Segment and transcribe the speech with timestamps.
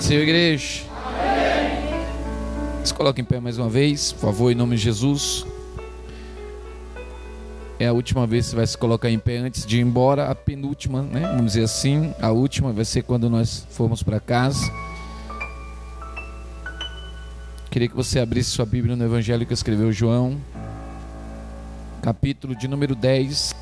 [0.00, 0.84] Ser, igreja.
[2.84, 5.46] Se coloque em pé mais uma vez, por favor, em nome de Jesus.
[7.78, 10.28] É a última vez que você vai se colocar em pé antes de ir embora,
[10.28, 11.20] a penúltima, né?
[11.20, 14.70] Vamos dizer assim, a última vai ser quando nós formos para casa.
[17.70, 20.38] Queria que você abrisse sua Bíblia no Evangelho que escreveu João,
[22.02, 23.54] capítulo de número 10.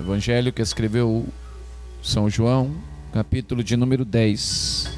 [0.00, 1.24] Evangelho que escreveu
[2.02, 2.74] São João,
[3.12, 4.90] capítulo de número 10.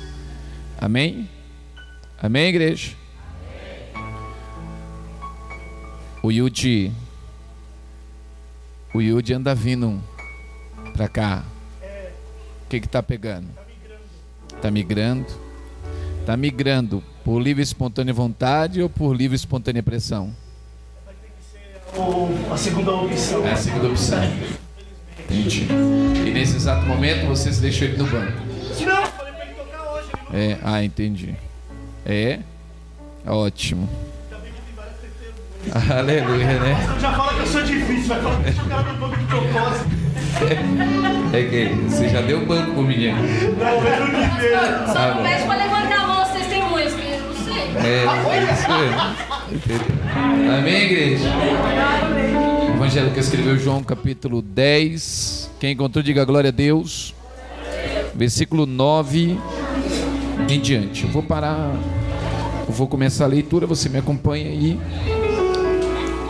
[0.81, 1.29] Amém?
[2.19, 2.93] Amém, igreja?
[6.23, 6.91] O Yudi,
[8.95, 10.03] o Yudi anda vindo
[10.95, 11.45] pra cá.
[12.65, 13.49] O que que tá pegando?
[14.63, 15.27] Tá migrando.
[16.25, 20.35] Tá migrando por livre e espontânea vontade ou por livre e espontânea pressão?
[22.51, 23.47] a segunda opção.
[23.47, 24.64] É a segunda opção.
[25.31, 25.67] Entendi.
[26.27, 28.33] E nesse exato momento você se deixou ele no banco.
[28.81, 30.09] Não, falei pra ele tocar hoje.
[30.33, 31.35] É, ah, entendi.
[32.07, 32.39] É?
[33.27, 33.89] Ótimo.
[35.91, 36.87] Aleluia, né?
[36.91, 39.17] Ele já fala que eu sou difícil, vai falar que deixa o cara no banco
[39.17, 40.05] de propósito.
[41.33, 43.17] É que você já deu banco pro menino.
[43.17, 44.55] Não, eu não me vejo.
[44.55, 45.15] Tá Só bom.
[45.15, 47.63] não pede pra levantar a mão as testemunhas, que eu não sei.
[47.79, 49.55] É, isso aí.
[49.55, 50.59] Entendeu?
[50.59, 51.29] Amém, igreja?
[52.85, 55.51] Evangelho que escreveu João, capítulo 10.
[55.59, 57.15] Quem encontrou, diga glória a Deus.
[58.15, 59.39] Versículo 9
[60.51, 61.05] em diante.
[61.05, 61.75] Eu vou parar,
[62.69, 64.79] eu vou começar a leitura, você me acompanha aí.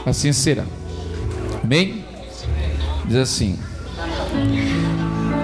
[0.06, 0.64] Assim será.
[1.60, 2.04] Amém?
[3.04, 3.58] Diz assim: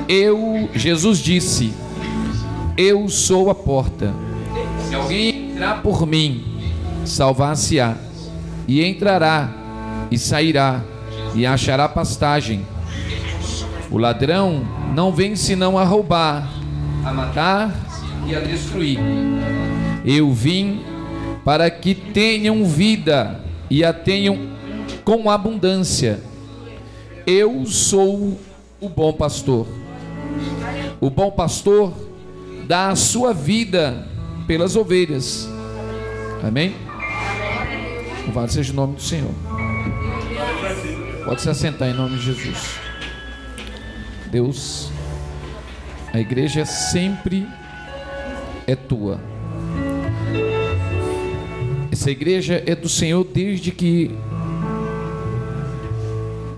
[0.09, 1.73] Eu, Jesus disse,
[2.77, 4.15] Eu sou a porta.
[4.89, 6.45] Se alguém entrar por mim,
[7.05, 7.97] salvar-se-á,
[8.69, 9.53] e entrará,
[10.09, 10.85] e sairá,
[11.35, 12.67] e achará pastagem.
[13.91, 14.63] O ladrão
[14.95, 16.49] não vem senão a roubar,
[17.05, 17.75] a matar
[18.27, 18.99] e a destruir.
[20.05, 20.83] Eu vim
[21.45, 24.51] para que tenham vida e a tenham
[25.05, 26.21] com abundância.
[27.27, 28.39] Eu sou
[28.81, 29.67] o bom pastor.
[31.01, 31.93] O bom pastor
[32.67, 34.07] dá a sua vida
[34.47, 35.49] pelas ovelhas.
[36.43, 36.75] Amém?
[38.25, 39.50] Louvado seja o nome do Senhor.
[41.31, 42.81] Pode se assentar em nome de Jesus.
[44.33, 44.91] Deus,
[46.13, 47.47] a igreja sempre
[48.67, 49.21] é tua.
[51.93, 54.11] Essa igreja é do Senhor desde que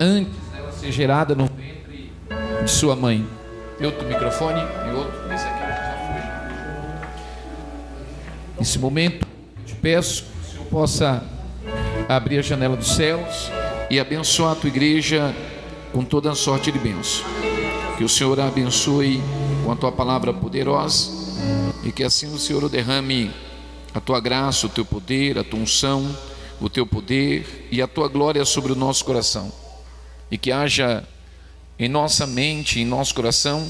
[0.01, 2.11] antes dela ser gerada no ventre
[2.65, 3.27] de sua mãe.
[3.77, 5.35] Tem outro microfone e outro.
[5.35, 6.49] Esse aqui já.
[8.59, 9.27] Nesse momento,
[9.67, 11.23] te peço que o Senhor possa
[12.09, 13.51] abrir a janela dos céus
[13.93, 15.37] e abençoar a tua igreja
[15.93, 17.27] com toda a sorte de bênção.
[17.99, 19.23] Que o Senhor a abençoe
[19.63, 21.11] com a tua palavra poderosa
[21.85, 23.31] e que assim o Senhor derrame
[23.93, 26.17] a tua graça, o teu poder, a tua unção,
[26.59, 29.53] o teu poder e a tua glória sobre o nosso coração.
[30.31, 31.07] E que haja
[31.79, 33.69] em nossa mente, em nosso coração,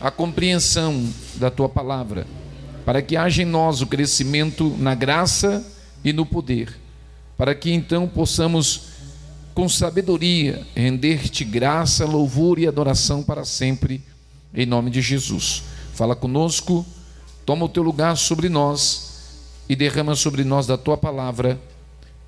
[0.00, 2.24] a compreensão da tua palavra,
[2.86, 5.66] para que haja em nós o crescimento na graça
[6.04, 6.72] e no poder,
[7.36, 8.89] para que então possamos
[9.54, 14.02] com sabedoria render-te graça, louvor e adoração para sempre,
[14.54, 15.62] em nome de Jesus.
[15.94, 16.84] Fala conosco,
[17.44, 19.10] toma o teu lugar sobre nós
[19.68, 21.60] e derrama sobre nós da tua palavra.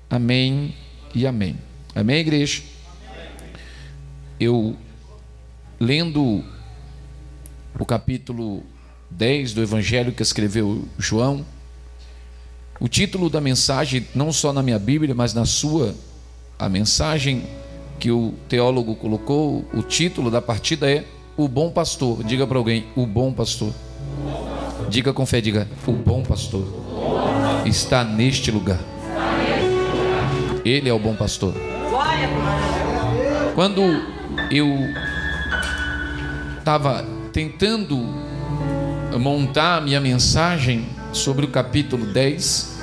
[0.09, 0.75] Amém
[1.13, 1.57] e amém.
[1.95, 2.63] Amém, igreja?
[4.39, 4.75] Eu,
[5.79, 6.43] lendo
[7.79, 8.63] o capítulo
[9.09, 11.45] 10 do evangelho que escreveu João,
[12.79, 15.95] o título da mensagem, não só na minha Bíblia, mas na sua,
[16.63, 17.43] a mensagem
[17.99, 21.03] que o teólogo colocou, o título da partida é
[21.35, 22.23] O Bom Pastor.
[22.23, 23.73] Diga para alguém, o Bom Pastor.
[24.89, 26.65] Diga com fé, diga, o Bom Pastor
[27.65, 28.79] está neste lugar.
[30.63, 31.53] Ele é o Bom Pastor.
[33.55, 33.81] Quando
[34.49, 34.67] eu
[36.59, 37.97] estava tentando
[39.19, 42.79] montar a minha mensagem sobre o capítulo 10,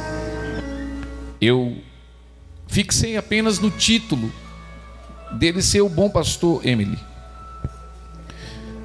[1.41, 1.76] eu
[2.71, 4.33] fixei apenas no título
[5.33, 6.99] dele ser o bom pastor Emily.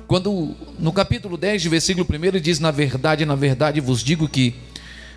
[0.08, 4.56] Quando no capítulo 10, de versículo 1, diz: Na verdade, na verdade vos digo que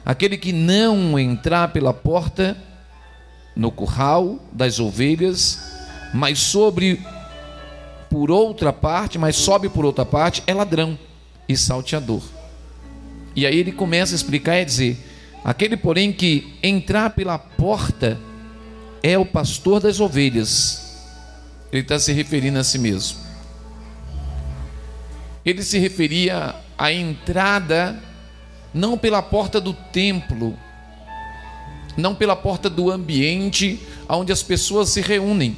[0.04, 2.56] aquele que não entrar pela porta
[3.56, 5.58] no curral das ovelhas,
[6.12, 7.00] mas sobre
[8.10, 10.98] por outra parte, mas sobe por outra parte, é ladrão
[11.48, 12.22] e salteador.
[13.34, 14.98] E aí ele começa a explicar e dizer:
[15.42, 18.27] aquele, porém, que entrar pela porta
[19.02, 21.06] é o pastor das ovelhas.
[21.72, 23.28] Ele está se referindo a si mesmo.
[25.44, 28.02] ele se referia à entrada
[28.72, 30.58] não pela porta do templo,
[31.96, 35.56] não pela porta do ambiente onde as pessoas se reúnem.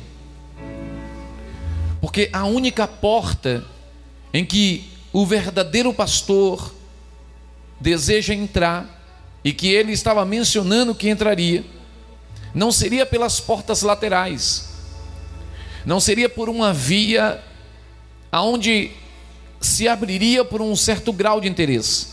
[2.01, 3.65] Porque a única porta
[4.33, 6.73] em que o verdadeiro pastor
[7.81, 8.99] deseja entrar
[9.43, 11.65] e que ele estava mencionando que entraria,
[12.55, 14.69] não seria pelas portas laterais,
[15.85, 17.43] não seria por uma via
[18.31, 18.91] aonde
[19.61, 22.07] se abriria por um certo grau de interesse.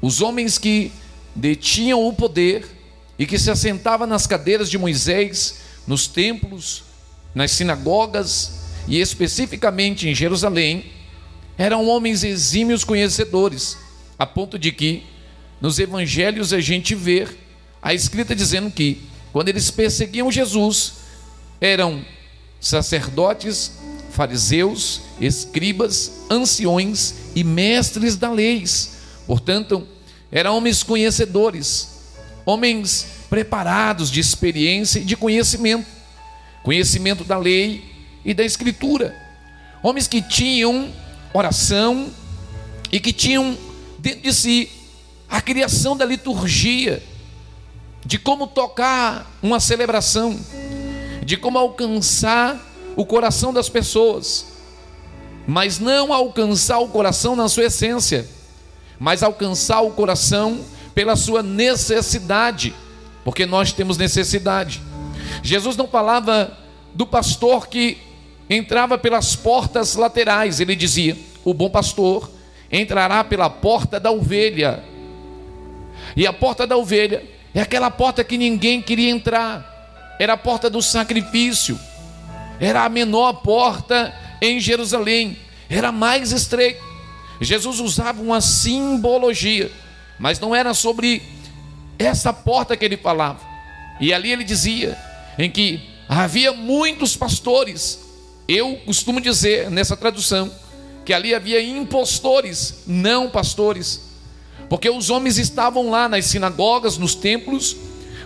[0.00, 0.92] Os homens que
[1.34, 2.66] detinham o poder
[3.18, 6.84] e que se assentavam nas cadeiras de Moisés, nos templos,
[7.34, 10.86] nas sinagogas e especificamente em Jerusalém,
[11.56, 13.78] eram homens exímios conhecedores,
[14.18, 15.04] a ponto de que
[15.60, 17.28] nos evangelhos a gente vê
[17.80, 19.02] a escrita dizendo que
[19.32, 20.94] quando eles perseguiam Jesus,
[21.60, 22.04] eram
[22.60, 23.72] sacerdotes,
[24.10, 28.62] fariseus, escribas, anciões e mestres da lei.
[29.26, 29.86] Portanto,
[30.30, 31.88] eram homens conhecedores,
[32.44, 35.86] homens preparados de experiência e de conhecimento,
[36.62, 37.84] conhecimento da lei
[38.24, 39.16] e da escritura.
[39.82, 40.92] Homens que tinham
[41.32, 42.10] oração
[42.90, 43.56] e que tinham
[43.98, 44.68] dentro de si
[45.28, 47.02] a criação da liturgia,
[48.04, 50.38] de como tocar uma celebração,
[51.24, 52.60] de como alcançar
[52.96, 54.46] o coração das pessoas,
[55.46, 58.28] mas não alcançar o coração na sua essência,
[58.98, 60.60] mas alcançar o coração
[60.94, 62.74] pela sua necessidade,
[63.24, 64.82] porque nós temos necessidade.
[65.42, 66.56] Jesus não falava
[66.94, 67.98] do pastor que
[68.50, 72.30] entrava pelas portas laterais, ele dizia: o bom pastor
[72.70, 74.82] entrará pela porta da ovelha.
[76.16, 77.22] E a porta da ovelha
[77.54, 81.78] é aquela porta que ninguém queria entrar, era a porta do sacrifício,
[82.58, 85.36] era a menor porta em Jerusalém,
[85.68, 86.80] era mais estreita.
[87.40, 89.70] Jesus usava uma simbologia,
[90.18, 91.22] mas não era sobre
[91.98, 93.40] essa porta que ele falava.
[94.00, 94.96] E ali ele dizia
[95.38, 97.98] em que havia muitos pastores.
[98.48, 100.50] Eu costumo dizer nessa tradução
[101.04, 104.11] que ali havia impostores, não pastores
[104.72, 107.76] porque os homens estavam lá nas sinagogas, nos templos,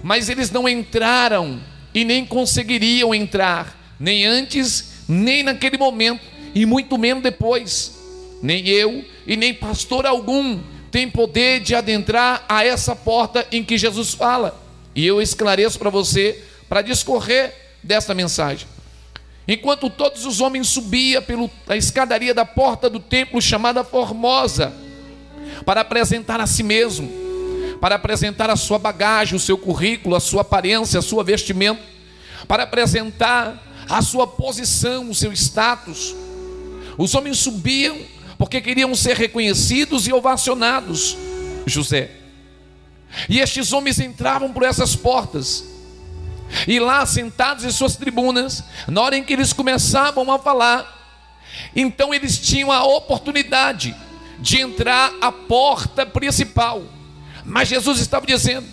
[0.00, 1.60] mas eles não entraram
[1.92, 6.20] e nem conseguiriam entrar, nem antes, nem naquele momento,
[6.54, 7.98] e muito menos depois.
[8.40, 13.76] Nem eu e nem pastor algum tem poder de adentrar a essa porta em que
[13.76, 14.56] Jesus fala.
[14.94, 17.52] E eu esclareço para você, para discorrer
[17.82, 18.68] desta mensagem.
[19.48, 24.85] Enquanto todos os homens subiam pela escadaria da porta do templo chamada Formosa,
[25.64, 27.10] para apresentar a si mesmo,
[27.80, 31.82] para apresentar a sua bagagem, o seu currículo, a sua aparência, a sua vestimenta,
[32.48, 36.14] para apresentar a sua posição, o seu status.
[36.98, 37.98] Os homens subiam
[38.38, 41.16] porque queriam ser reconhecidos e ovacionados.
[41.66, 42.10] José.
[43.28, 45.64] E estes homens entravam por essas portas.
[46.66, 50.94] E lá, sentados em suas tribunas, na hora em que eles começavam a falar,
[51.74, 53.96] então eles tinham a oportunidade
[54.38, 56.82] de entrar a porta principal.
[57.44, 58.66] Mas Jesus estava dizendo: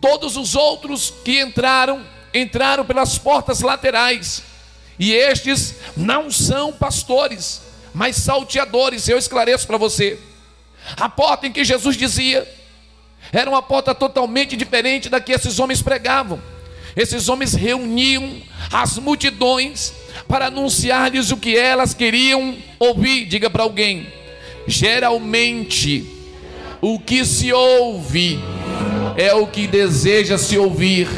[0.00, 4.42] todos os outros que entraram, entraram pelas portas laterais.
[4.98, 9.08] E estes não são pastores, mas salteadores.
[9.08, 10.18] Eu esclareço para você.
[10.96, 12.46] A porta em que Jesus dizia
[13.32, 16.40] era uma porta totalmente diferente da que esses homens pregavam.
[16.94, 18.40] Esses homens reuniam
[18.72, 19.92] as multidões
[20.28, 23.24] para anunciar-lhes o que elas queriam ouvir.
[23.24, 24.06] Diga para alguém:
[24.66, 26.04] Geralmente,
[26.80, 28.38] o que se ouve
[29.16, 31.08] é o que deseja se ouvir.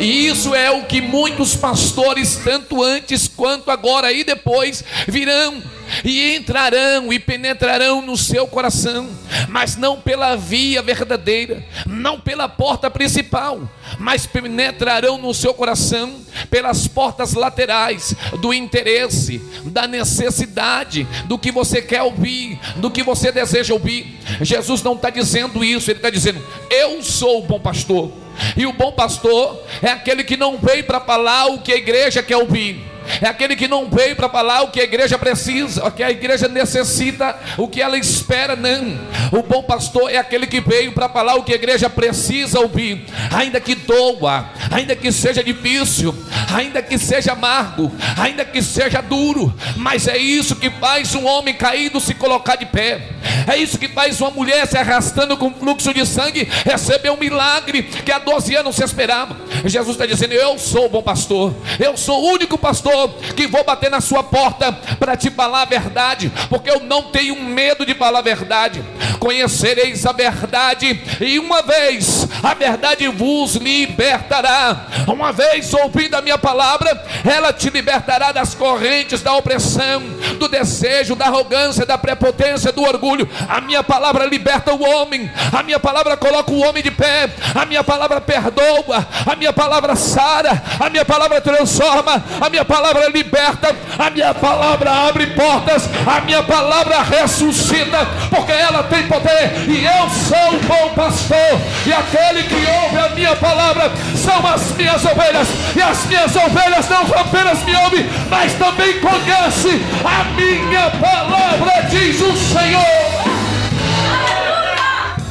[0.00, 5.62] E isso é o que muitos pastores, tanto antes quanto agora e depois, virão
[6.04, 9.08] e entrarão e penetrarão no seu coração,
[9.48, 13.60] mas não pela via verdadeira, não pela porta principal,
[13.98, 16.20] mas penetrarão no seu coração
[16.50, 23.32] pelas portas laterais do interesse, da necessidade, do que você quer ouvir, do que você
[23.32, 24.18] deseja ouvir.
[24.40, 28.12] Jesus não está dizendo isso, ele está dizendo: Eu sou o bom pastor.
[28.56, 32.22] E o bom pastor é aquele que não veio para falar o que a igreja
[32.22, 32.89] quer ouvir
[33.20, 36.10] é aquele que não veio para falar o que a igreja precisa, o que a
[36.10, 38.98] igreja necessita, o que ela espera, não.
[39.32, 43.04] O bom pastor é aquele que veio para falar o que a igreja precisa ouvir,
[43.30, 46.14] ainda que doa, ainda que seja difícil,
[46.54, 51.54] ainda que seja amargo, ainda que seja duro, mas é isso que faz um homem
[51.54, 53.00] caído se colocar de pé,
[53.46, 57.82] É isso que faz uma mulher se arrastando com fluxo de sangue receber um milagre
[57.82, 59.36] que há 12 anos se esperava.
[59.64, 62.89] Jesus está dizendo: Eu sou o bom pastor, eu sou o único pastor
[63.36, 67.36] que vou bater na sua porta para te falar a verdade, porque eu não tenho
[67.36, 68.84] medo de falar a verdade.
[69.18, 74.86] Conhecereis a verdade, e uma vez a verdade vos libertará.
[75.06, 76.90] Uma vez ouvindo a minha palavra,
[77.24, 80.02] ela te libertará das correntes da opressão,
[80.38, 83.28] do desejo, da arrogância, da prepotência, do orgulho.
[83.48, 87.64] A minha palavra liberta o homem, a minha palavra coloca o homem de pé, a
[87.66, 92.79] minha palavra perdoa, a minha palavra sara, a minha palavra transforma, a minha palavra
[93.12, 99.84] liberta, a minha palavra abre portas, a minha palavra ressuscita, porque ela tem poder e
[99.84, 105.04] eu sou o bom pastor, e aquele que ouve a minha palavra são as minhas
[105.04, 111.82] ovelhas, e as minhas ovelhas não apenas me ouvem, mas também conhecem a minha palavra,
[111.90, 113.30] diz o Senhor.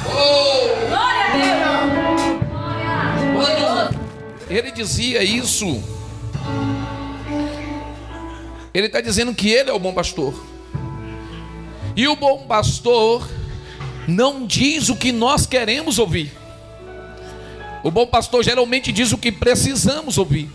[0.07, 0.87] Oh!
[0.87, 2.21] Glória a Deus.
[3.33, 3.89] Glória.
[4.49, 5.98] Ele dizia isso.
[8.79, 10.33] Ele está dizendo que ele é o bom pastor.
[11.97, 13.29] E o bom pastor
[14.07, 16.31] não diz o que nós queremos ouvir.
[17.83, 20.49] O bom pastor geralmente diz o que precisamos ouvir.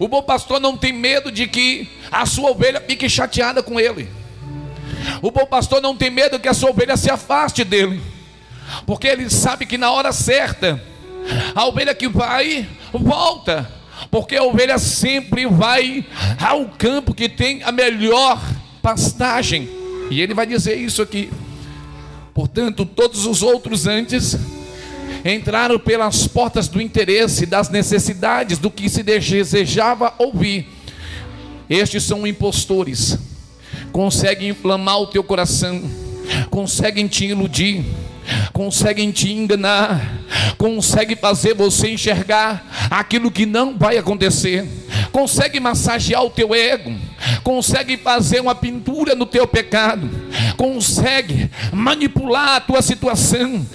[0.00, 4.08] O bom pastor não tem medo de que a sua ovelha fique chateada com ele.
[5.22, 8.02] O bom pastor não tem medo que a sua ovelha se afaste dele.
[8.84, 10.82] Porque ele sabe que na hora certa,
[11.54, 13.83] a ovelha que vai, volta.
[14.10, 16.04] Porque a ovelha sempre vai
[16.40, 18.40] ao campo que tem a melhor
[18.82, 19.68] pastagem.
[20.10, 21.30] E ele vai dizer isso aqui.
[22.32, 24.36] Portanto, todos os outros antes
[25.24, 30.68] entraram pelas portas do interesse, das necessidades, do que se desejava ouvir.
[31.68, 33.18] Estes são impostores,
[33.90, 35.82] conseguem inflamar o teu coração,
[36.50, 37.84] conseguem te iludir,
[38.52, 40.00] conseguem te enganar,
[40.56, 44.66] conseguem fazer você enxergar aquilo que não vai acontecer,
[45.12, 46.94] conseguem massagear o teu ego,
[47.42, 50.10] conseguem fazer uma pintura no teu pecado,
[50.56, 53.66] consegue manipular a tua situação,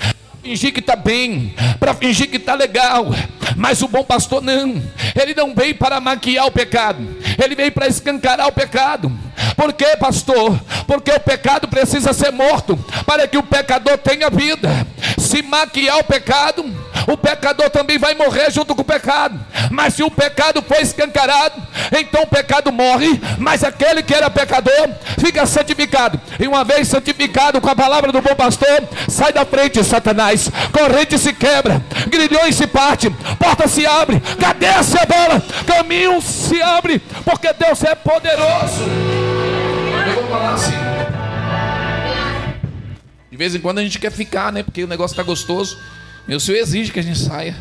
[0.41, 3.07] fingir que está bem, para fingir que está legal,
[3.55, 4.81] mas o bom pastor não,
[5.19, 7.05] ele não veio para maquiar o pecado,
[7.41, 9.11] ele veio para escancarar o pecado.
[9.59, 10.57] Por quê, pastor?
[10.87, 14.69] Porque o pecado precisa ser morto para que o pecador tenha vida.
[15.17, 16.63] Se maquiar o pecado,
[17.05, 19.37] o pecador também vai morrer junto com o pecado.
[19.69, 21.61] Mas se o pecado for escancarado,
[21.91, 26.17] então o pecado morre, mas aquele que era pecador fica santificado.
[26.39, 30.49] E uma vez santificado com a palavra do bom pastor, sai da frente, Satanás.
[30.71, 36.99] Corrente se quebra, grilhões se parte, porta se abre, cadência a bola, caminho se abre,
[37.25, 39.08] porque Deus é poderoso.
[40.29, 40.71] Falar assim.
[43.31, 44.61] De vez em quando a gente quer ficar, né?
[44.61, 45.79] Porque o negócio está gostoso.
[46.27, 47.55] Meu Senhor exige que a gente saia.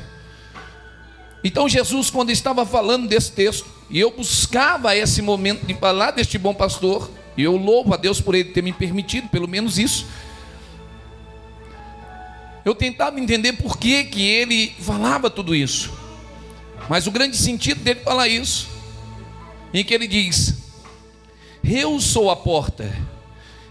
[1.42, 6.36] Então Jesus, quando estava falando desse texto, e eu buscava esse momento de falar deste
[6.36, 10.06] bom pastor, e eu louvo a Deus por ele ter me permitido, pelo menos isso.
[12.64, 15.90] Eu tentava entender por que, que ele falava tudo isso.
[16.88, 18.68] Mas o grande sentido dele falar isso,
[19.72, 20.57] em que ele diz:
[21.62, 22.90] Eu sou a porta.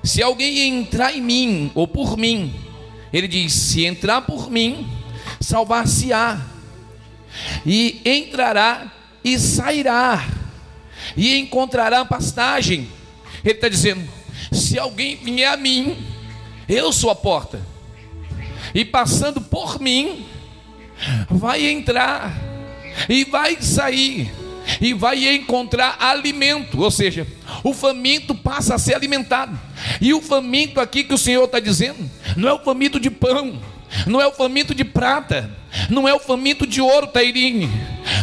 [0.04, 2.54] Se alguém entrar em mim ou por mim,
[3.12, 4.88] ele diz: Se entrar por mim,
[5.40, 6.42] salvar-se-á,
[7.66, 8.92] e entrará
[9.24, 10.26] e sairá,
[11.16, 12.88] e encontrará pastagem.
[13.44, 14.08] Ele está dizendo:
[14.52, 15.98] Se alguém vier a mim,
[16.70, 17.62] eu sou a porta,
[18.74, 20.26] e passando por mim,
[21.30, 22.34] vai entrar
[23.10, 24.32] e vai sair
[24.82, 27.28] e vai encontrar alimento, ou seja,
[27.64, 29.58] o faminto passa a ser alimentado.
[30.02, 33.60] E o faminto aqui que o Senhor está dizendo, não é o faminto de pão,
[34.06, 35.50] não é o faminto de prata,
[35.90, 37.70] não é o faminto de ouro, Tairine,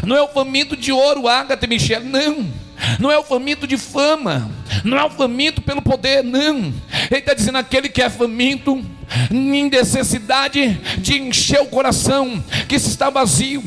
[0.05, 2.65] não é o faminto de ouro, Ágata, Michel, não.
[2.99, 4.51] Não é o faminto de fama,
[4.83, 6.75] não é o faminto pelo poder, não.
[7.11, 8.85] Ele está dizendo aquele que é faminto,
[9.31, 13.63] em necessidade de encher o coração que está vazio,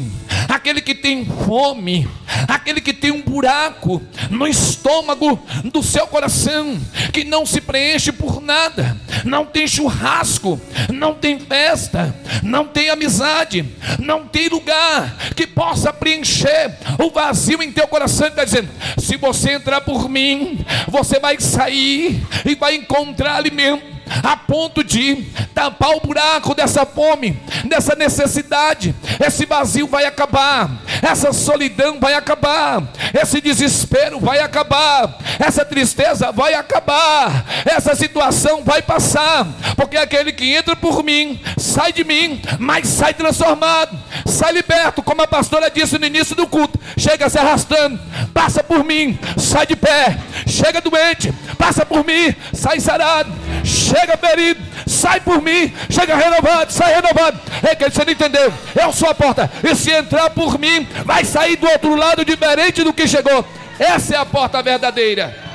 [0.47, 2.07] aquele que tem fome,
[2.47, 6.79] aquele que tem um buraco no estômago do seu coração,
[7.11, 10.59] que não se preenche por nada, não tem churrasco,
[10.93, 13.65] não tem festa, não tem amizade,
[13.99, 18.27] não tem lugar que possa preencher o vazio em teu coração.
[18.27, 24.35] Está dizendo: se você entrar por mim, você vai sair e vai encontrar alimento a
[24.35, 28.95] ponto de tampar o buraco dessa fome, dessa necessidade.
[29.25, 30.69] Esse vazio vai acabar,
[31.01, 32.83] essa solidão vai acabar,
[33.13, 40.53] esse desespero vai acabar, essa tristeza vai acabar, essa situação vai passar, porque aquele que
[40.53, 45.97] entra por mim, sai de mim, mas sai transformado, sai liberto, como a pastora disse
[45.97, 47.99] no início do culto, chega se arrastando,
[48.33, 53.31] passa por mim, sai de pé, chega doente, passa por mim, sai sarado,
[53.63, 57.39] chega ferido, sai por mim, chega renovado, sai renovado.
[57.63, 58.53] É que você não entendeu?
[58.79, 62.83] Eu sou a porta, e se entrar por mim, vai sair do outro lado diferente
[62.83, 63.45] do que chegou.
[63.79, 65.47] Essa é a porta verdadeira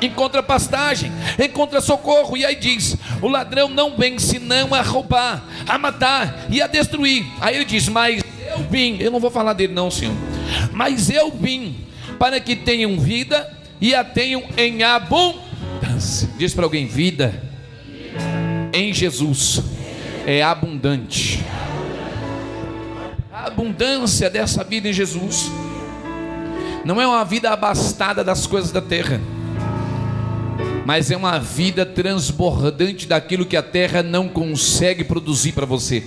[0.00, 1.10] encontra pastagem,
[1.42, 6.62] encontra socorro, e aí diz: o ladrão não vem senão a roubar, a matar e
[6.62, 7.26] a destruir.
[7.40, 10.14] Aí ele diz: Mas eu vim, eu não vou falar dele, não, senhor,
[10.72, 11.76] mas eu vim
[12.18, 13.48] para que tenham vida
[13.80, 16.28] e a tenham em abundância.
[16.36, 17.47] Diz para alguém: vida
[18.72, 19.62] em Jesus
[20.26, 21.44] é abundante.
[23.32, 25.50] A abundância dessa vida em Jesus
[26.84, 29.20] não é uma vida abastada das coisas da terra,
[30.84, 36.04] mas é uma vida transbordante daquilo que a terra não consegue produzir para você.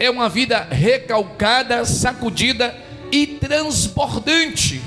[0.00, 2.74] É uma vida recalcada, sacudida
[3.10, 4.80] e transbordante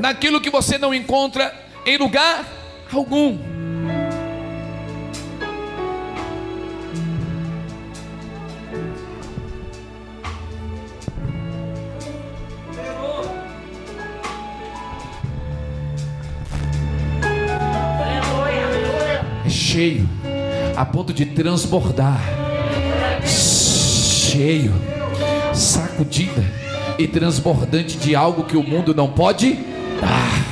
[0.00, 1.54] naquilo que você não encontra
[1.86, 2.63] em lugar
[2.96, 3.38] algum.
[19.44, 20.08] É cheio,
[20.76, 22.20] a ponto de transbordar.
[23.26, 24.72] Cheio,
[25.52, 26.44] sacudida
[26.98, 29.54] e transbordante de algo que o mundo não pode
[30.00, 30.43] dar.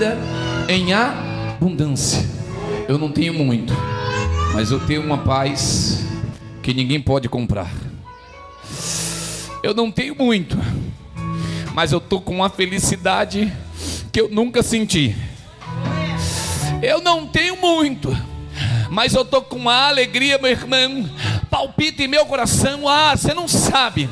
[0.00, 0.18] Vida
[0.66, 2.26] em abundância.
[2.88, 3.74] Eu não tenho muito,
[4.54, 6.02] mas eu tenho uma paz
[6.62, 7.70] que ninguém pode comprar.
[9.62, 10.56] Eu não tenho muito,
[11.74, 13.52] mas eu estou com uma felicidade
[14.10, 15.14] que eu nunca senti.
[16.82, 18.16] Eu não tenho muito,
[18.88, 21.10] mas eu estou com uma alegria, meu irmão,
[21.50, 22.88] palpita em meu coração.
[22.88, 24.08] Ah, você não sabe,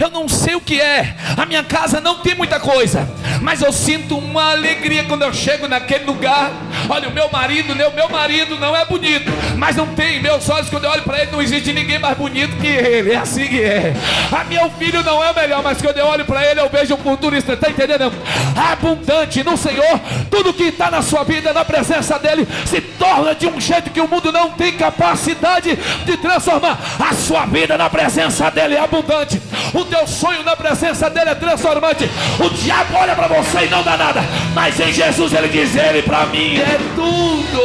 [0.00, 1.16] eu não sei o que é.
[1.36, 3.08] A minha casa não tem muita coisa,
[3.44, 6.50] mas eu sinto uma alegria quando eu chego naquele lugar.
[6.88, 10.68] Olha, o meu marido, meu, meu marido não é bonito, mas não tem meus olhos
[10.68, 13.12] quando eu olho para ele, não existe ninguém mais bonito que ele.
[13.12, 13.94] É assim que é.
[14.30, 16.94] A meu filho não é o melhor, mas quando eu olho para ele, eu vejo
[16.94, 17.54] um futurista.
[17.54, 18.12] Está entendendo?
[18.56, 23.46] Abundante no Senhor, tudo que está na sua vida, na presença dele, se torna de
[23.46, 26.78] um jeito que o mundo não tem capacidade de transformar.
[26.98, 29.40] A sua vida na presença dele é abundante.
[29.72, 32.08] O teu sonho na presença dele é transformante.
[32.38, 34.22] O diabo olha para você e não dá nada,
[34.54, 37.64] mas em Jesus ele diz: Ele para mim é tudo.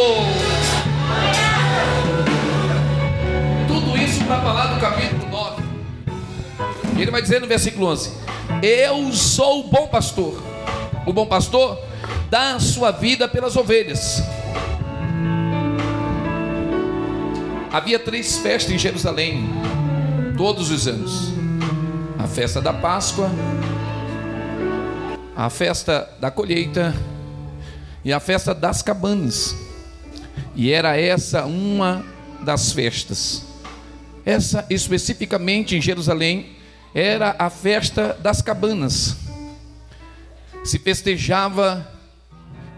[3.67, 5.63] Tudo isso para falar do capítulo 9.
[6.97, 8.11] Ele vai dizer no versículo 11:
[8.61, 10.41] Eu sou o bom pastor.
[11.05, 11.79] O bom pastor
[12.29, 14.21] dá a sua vida pelas ovelhas.
[17.71, 19.47] Havia três festas em Jerusalém,
[20.37, 21.31] todos os anos:
[22.17, 23.31] a festa da Páscoa,
[25.35, 26.93] a festa da colheita
[28.03, 29.55] e a festa das cabanas.
[30.55, 32.05] E era essa uma
[32.41, 33.43] das festas.
[34.25, 36.55] Essa especificamente em Jerusalém
[36.93, 39.15] era a festa das cabanas.
[40.63, 41.89] Se festejava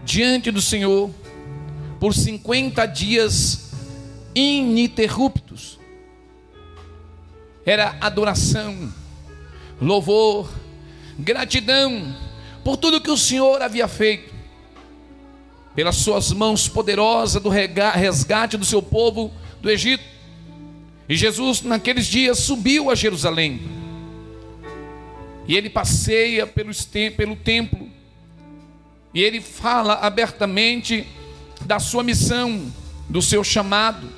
[0.04, 1.10] diante do Senhor
[1.98, 3.70] por 50 dias
[4.34, 5.78] ininterruptos.
[7.64, 8.92] Era adoração,
[9.80, 10.50] louvor,
[11.18, 12.14] gratidão
[12.64, 14.31] por tudo que o Senhor havia feito,
[15.74, 20.04] pelas suas mãos poderosas do resgate do seu povo do Egito.
[21.08, 23.60] E Jesus, naqueles dias, subiu a Jerusalém.
[25.46, 27.88] E ele passeia pelo templo.
[29.14, 31.06] E ele fala abertamente
[31.64, 32.72] da sua missão,
[33.08, 34.08] do seu chamado.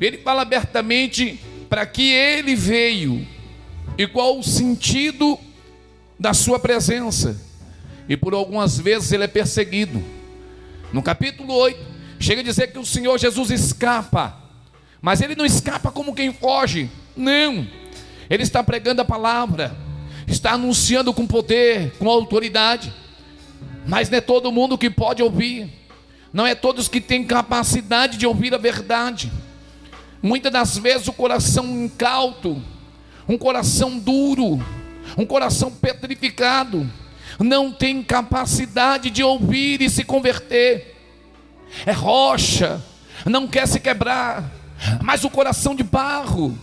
[0.00, 3.26] Ele fala abertamente para que ele veio
[3.96, 5.38] e qual o sentido
[6.18, 7.49] da sua presença.
[8.10, 10.02] E por algumas vezes ele é perseguido.
[10.92, 11.78] No capítulo 8,
[12.18, 14.36] chega a dizer que o Senhor Jesus escapa,
[15.00, 17.64] mas ele não escapa como quem foge, não.
[18.28, 19.76] Ele está pregando a palavra,
[20.26, 22.92] está anunciando com poder, com autoridade,
[23.86, 25.72] mas não é todo mundo que pode ouvir,
[26.32, 29.30] não é todos que têm capacidade de ouvir a verdade.
[30.20, 32.60] Muitas das vezes o coração incauto,
[33.28, 34.58] um coração duro,
[35.16, 36.90] um coração petrificado,
[37.40, 40.96] não tem capacidade de ouvir e se converter.
[41.86, 42.82] É rocha,
[43.24, 44.44] não quer se quebrar,
[45.02, 46.56] mas o coração de barro,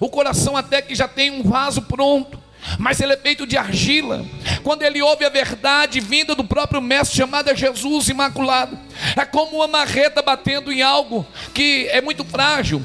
[0.00, 2.38] o coração até que já tem um vaso pronto,
[2.78, 4.24] mas ele é feito de argila.
[4.62, 8.78] Quando ele ouve a verdade vinda do próprio Mestre, chamada Jesus Imaculado,
[9.16, 12.84] é como uma marreta batendo em algo que é muito frágil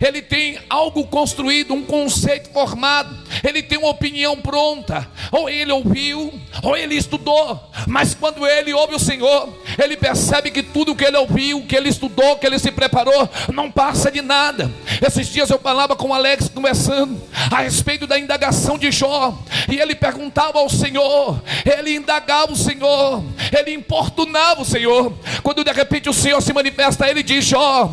[0.00, 5.08] ele tem algo construído, um conceito formado, ele tem uma opinião pronta.
[5.30, 9.48] Ou ele ouviu, ou ele estudou, mas quando ele ouve o Senhor,
[9.82, 13.70] ele percebe que tudo que ele ouviu, que ele estudou, que ele se preparou, não
[13.70, 14.70] passa de nada.
[15.04, 19.38] Esses dias eu falava com o Alex conversando a respeito da indagação de Jó,
[19.70, 23.22] e ele perguntava ao Senhor, ele indagava o Senhor,
[23.56, 25.12] ele importunava o Senhor.
[25.42, 27.90] Quando de repente o Senhor se manifesta, ele diz: Jó,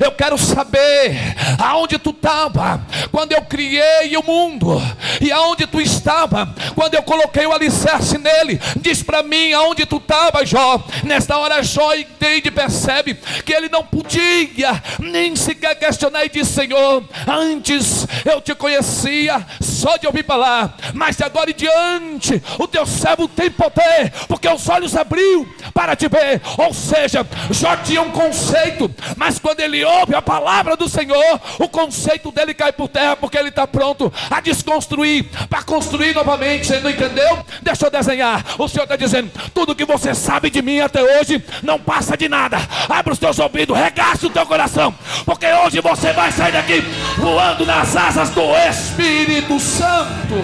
[0.00, 1.16] eu quero saber
[1.58, 4.81] aonde tu estava quando eu criei o mundo,
[5.20, 8.60] e aonde tu estava quando eu coloquei o alicerce nele.
[8.76, 10.82] Diz para mim aonde tu estava, Jó.
[11.04, 13.14] Nesta hora, Jó entende, percebe
[13.44, 19.96] que ele não podia nem sequer questionar e diz: Senhor, antes eu te conhecia só
[19.96, 24.68] de ouvir falar, mas de agora em diante o teu servo tem poder, porque os
[24.68, 26.40] olhos abriu para te ver.
[26.58, 31.68] Ou seja, Jó tinha um conceito, mas quando ele ouve a palavra do Senhor, o
[31.68, 34.40] conceito dele cai por terra porque ele está pronto a
[34.72, 36.66] desconstruir, para construir novamente.
[36.66, 37.44] Você não entendeu?
[37.60, 38.44] Deixa eu desenhar.
[38.58, 42.28] O Senhor está dizendo: tudo que você sabe de mim até hoje não passa de
[42.28, 42.58] nada.
[42.88, 46.80] Abre os teus ouvidos, regace o teu coração, porque hoje você vai sair daqui
[47.18, 50.34] voando nas asas do Espírito Santo.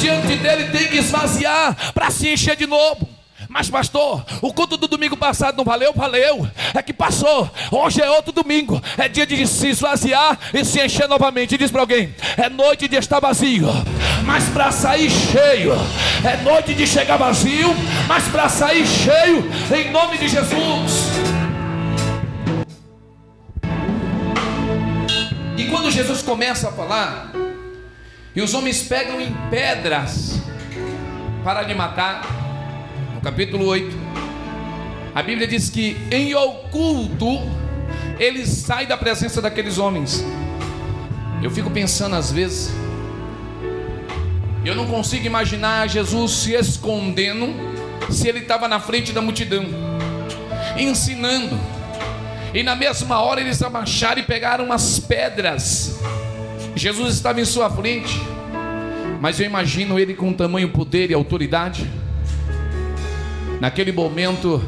[0.00, 3.19] Diante dele tem que esvaziar para se encher de novo.
[3.52, 5.92] Mas, pastor, o culto do domingo passado não valeu?
[5.92, 6.48] Valeu.
[6.72, 7.50] É que passou.
[7.72, 8.80] Hoje é outro domingo.
[8.96, 11.58] É dia de se esvaziar e se encher novamente.
[11.58, 13.66] Diz para alguém: é noite de estar vazio,
[14.24, 15.72] mas para sair cheio.
[16.24, 17.74] É noite de chegar vazio,
[18.06, 21.10] mas para sair cheio, em nome de Jesus.
[25.56, 27.32] E quando Jesus começa a falar,
[28.36, 30.40] e os homens pegam em pedras
[31.42, 32.39] para lhe matar,
[33.20, 33.94] no capítulo 8,
[35.14, 37.26] a Bíblia diz que em oculto
[38.18, 40.24] ele sai da presença daqueles homens.
[41.42, 42.72] Eu fico pensando às vezes,
[44.64, 47.54] eu não consigo imaginar Jesus se escondendo
[48.10, 49.66] se ele estava na frente da multidão,
[50.78, 51.60] ensinando,
[52.54, 56.00] e na mesma hora eles abaixaram e pegaram umas pedras.
[56.74, 58.18] Jesus estava em sua frente,
[59.20, 61.99] mas eu imagino ele com tamanho poder e autoridade
[63.60, 64.62] naquele momento,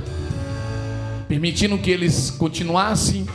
[1.26, 3.26] permitindo que eles continuassem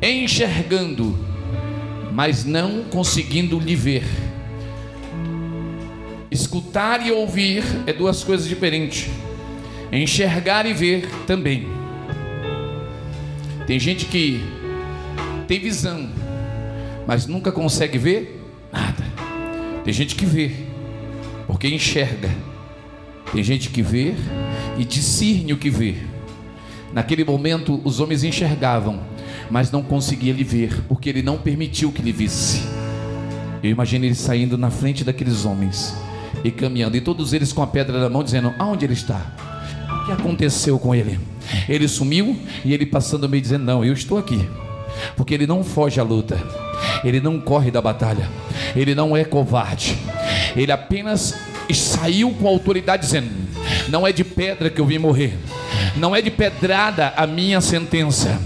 [0.00, 1.18] enxergando,
[2.12, 4.04] mas não conseguindo lhe ver.
[6.30, 9.10] Escutar e ouvir é duas coisas diferentes.
[9.92, 11.66] Enxergar e ver também.
[13.66, 14.40] Tem gente que
[15.48, 16.08] tem visão,
[17.06, 18.40] mas nunca consegue ver
[18.72, 19.04] nada.
[19.84, 20.52] Tem gente que vê,
[21.46, 22.30] porque enxerga.
[23.32, 24.14] Tem gente que vê
[24.80, 25.94] e discerne o que vê.
[26.90, 28.98] Naquele momento, os homens enxergavam,
[29.50, 32.62] mas não conseguiam lhe ver, porque ele não permitiu que lhe visse.
[33.62, 35.94] Eu imagino ele saindo na frente daqueles homens
[36.42, 39.20] e caminhando, e todos eles com a pedra na mão, dizendo: Aonde ele está?
[40.02, 41.20] O que aconteceu com ele?
[41.68, 44.48] Ele sumiu e ele passando meio dizendo: Não, eu estou aqui,
[45.14, 46.42] porque ele não foge à luta,
[47.04, 48.26] ele não corre da batalha,
[48.74, 49.98] ele não é covarde,
[50.56, 51.34] ele apenas
[51.70, 53.49] saiu com autoridade dizendo:
[53.88, 55.36] Não é de pedra que eu vim morrer,
[55.96, 58.40] não é de pedrada a minha sentença,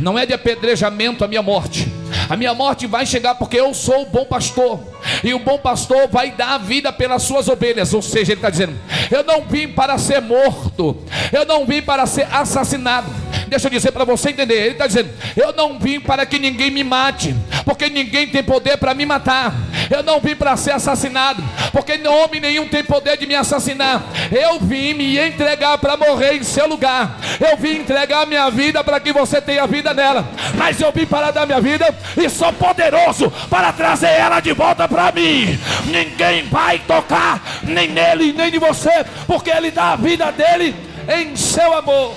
[0.00, 1.88] não é de apedrejamento a minha morte.
[2.28, 4.80] A minha morte vai chegar porque eu sou o bom pastor.
[5.24, 7.94] E o bom pastor vai dar a vida pelas suas ovelhas.
[7.94, 8.74] Ou seja, ele está dizendo:
[9.10, 10.96] Eu não vim para ser morto,
[11.32, 13.08] eu não vim para ser assassinado.
[13.48, 14.54] Deixa eu dizer para você entender.
[14.54, 18.76] Ele está dizendo: Eu não vim para que ninguém me mate, porque ninguém tem poder
[18.76, 19.54] para me matar.
[19.90, 24.02] Eu não vim para ser assassinado, porque homem nenhum tem poder de me assassinar.
[24.30, 27.18] Eu vim me entregar para morrer em seu lugar.
[27.40, 30.28] Eu vim entregar minha vida para que você tenha vida nela.
[30.54, 34.86] Mas eu vim para dar minha vida e sou poderoso para trazer ela de volta
[34.86, 35.58] para mim.
[35.86, 40.74] Ninguém vai tocar nem nele, nem de você, porque ele dá a vida dele
[41.08, 42.14] em seu amor.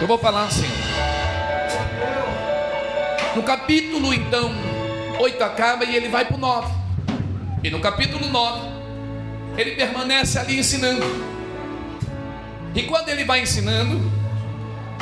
[0.00, 0.68] Eu vou falar assim.
[3.34, 4.71] No capítulo então
[5.18, 6.72] 8 acaba e ele vai para o 9.
[7.62, 8.60] E no capítulo 9,
[9.56, 11.04] ele permanece ali ensinando.
[12.74, 14.00] E quando ele vai ensinando,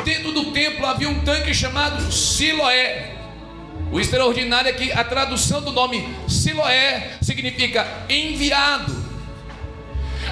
[0.05, 3.17] dentro do templo havia um tanque chamado Siloé.
[3.93, 9.01] O extraordinário é que a tradução do nome Siloé significa enviado.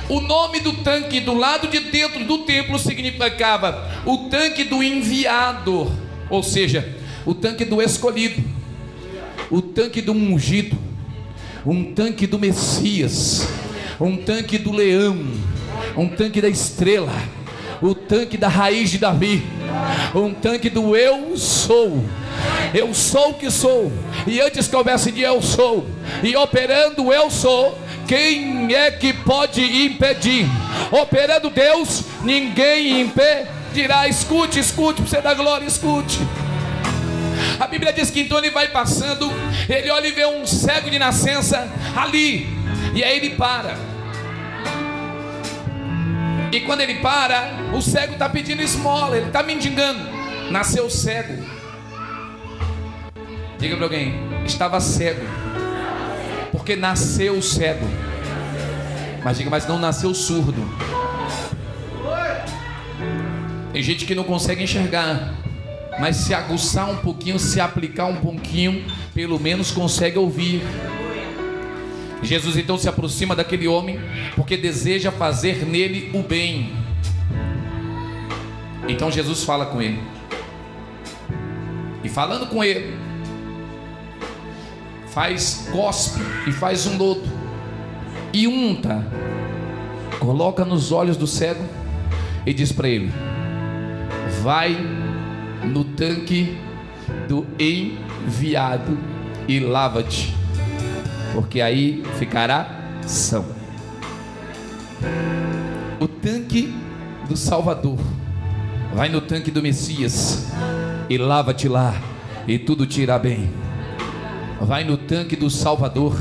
[0.08, 5.90] O nome do tanque do lado de dentro do templo significava o tanque do enviado,
[6.30, 8.42] ou seja, o tanque do escolhido,
[9.50, 10.76] o tanque do ungido,
[11.64, 13.48] um tanque do Messias,
[14.00, 15.18] um tanque do leão,
[15.96, 17.12] um tanque da estrela,
[17.80, 19.42] o tanque da raiz de Davi,
[20.14, 22.04] um tanque do eu sou.
[22.74, 23.90] Eu sou o que sou,
[24.26, 25.86] e antes que houvesse de eu sou,
[26.22, 30.46] e operando eu sou, quem é que pode impedir?
[30.90, 34.08] Operando Deus, ninguém impedirá.
[34.08, 36.18] Escute, escute, para você dar glória, escute.
[37.58, 39.30] A Bíblia diz que então ele vai passando,
[39.68, 42.46] ele olha e vê um cego de nascença ali,
[42.94, 43.76] e aí ele para.
[46.52, 50.00] E quando ele para, o cego está pedindo esmola, ele está mendigando.
[50.50, 51.44] Nasceu cego.
[53.58, 54.14] Diga para alguém,
[54.46, 55.26] estava cego.
[56.50, 57.86] Porque nasceu cego.
[59.22, 60.66] Mas diga, mas não nasceu surdo.
[63.72, 65.34] Tem gente que não consegue enxergar.
[66.00, 68.84] Mas se aguçar um pouquinho, se aplicar um pouquinho,
[69.14, 70.62] pelo menos consegue ouvir.
[72.22, 73.98] Jesus então se aproxima daquele homem
[74.34, 76.72] porque deseja fazer nele o bem.
[78.88, 80.00] Então Jesus fala com ele.
[82.02, 82.96] E falando com ele,
[85.08, 87.38] faz cospe e faz um lodo
[88.32, 89.06] e unta,
[90.18, 91.64] coloca nos olhos do cego
[92.46, 93.12] e diz para ele:
[94.42, 94.76] Vai
[95.64, 96.56] no tanque
[97.28, 98.98] do enviado
[99.46, 100.38] e lava-te
[101.32, 102.68] porque aí ficará
[103.06, 103.44] são.
[106.00, 106.74] O tanque
[107.28, 107.98] do Salvador,
[108.92, 110.48] vai no tanque do Messias
[111.08, 111.94] e lava-te lá,
[112.46, 113.50] e tudo te irá bem.
[114.60, 116.20] Vai no tanque do Salvador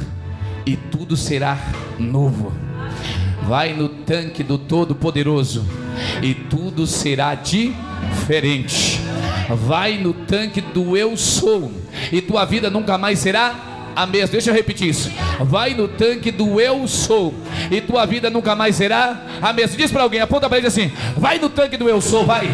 [0.65, 1.57] e tudo será
[1.97, 2.53] novo.
[3.47, 5.65] Vai no tanque do Todo-Poderoso
[6.21, 9.01] e tudo será diferente.
[9.49, 11.71] Vai no tanque do Eu Sou
[12.11, 14.27] e tua vida nunca mais será a mesma.
[14.27, 15.11] Deixa eu repetir isso.
[15.39, 17.33] Vai no tanque do eu sou
[17.71, 19.75] e tua vida nunca mais será a mesma.
[19.75, 22.47] Diz para alguém, aponta para ele assim: vai no tanque do eu sou, vai.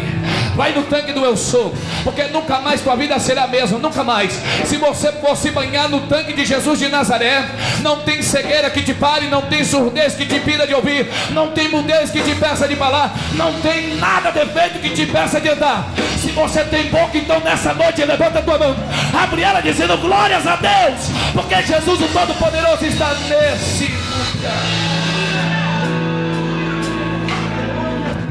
[0.56, 4.04] Vai no tanque do eu sou, porque nunca mais tua vida será a mesma, nunca
[4.04, 4.40] mais.
[4.64, 7.44] Se você for se banhar no tanque de Jesus de Nazaré,
[7.80, 11.50] não tem cegueira que te pare, não tem surdez que te impida de ouvir, não
[11.50, 15.48] tem mudez que te peça de falar, não tem nada defeito que te peça de
[15.48, 15.92] andar.
[16.24, 18.74] Se você tem boca, então nessa noite levanta a tua mão,
[19.12, 24.64] abre ela dizendo glórias a Deus, porque Jesus o Todo-Poderoso está nesse lugar.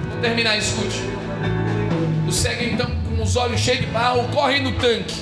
[0.10, 1.04] Vou terminar, escute.
[2.28, 5.14] O cego então, com os olhos cheios de barro, corre no tanque.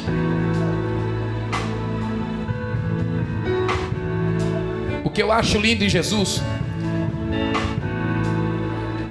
[5.03, 6.41] O que eu acho lindo em Jesus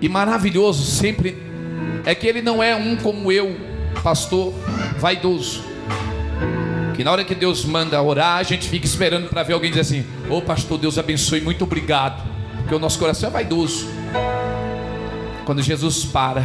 [0.01, 1.50] e maravilhoso sempre
[2.05, 3.57] é que ele não é um como eu,
[4.03, 4.53] pastor
[4.99, 5.65] vaidoso.
[6.95, 9.81] Que na hora que Deus manda orar, a gente fica esperando para ver alguém dizer
[9.81, 12.23] assim: Ô oh, pastor, Deus abençoe, muito obrigado.
[12.59, 13.89] Porque o nosso coração é vaidoso.
[15.45, 16.45] Quando Jesus para,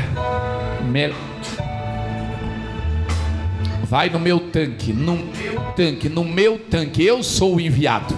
[3.84, 8.18] vai no meu tanque, no meu tanque, no meu tanque, eu sou o enviado.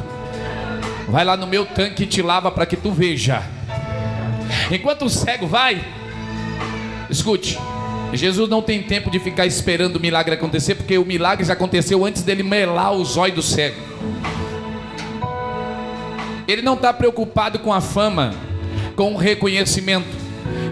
[1.08, 3.44] Vai lá no meu tanque e te lava para que tu veja.
[4.72, 5.84] Enquanto o cego vai,
[7.18, 7.58] escute,
[8.14, 12.06] Jesus não tem tempo de ficar esperando o milagre acontecer, porque o milagre já aconteceu
[12.06, 13.76] antes dele melar os olhos do cego.
[16.48, 18.34] Ele não está preocupado com a fama,
[18.96, 20.08] com o reconhecimento.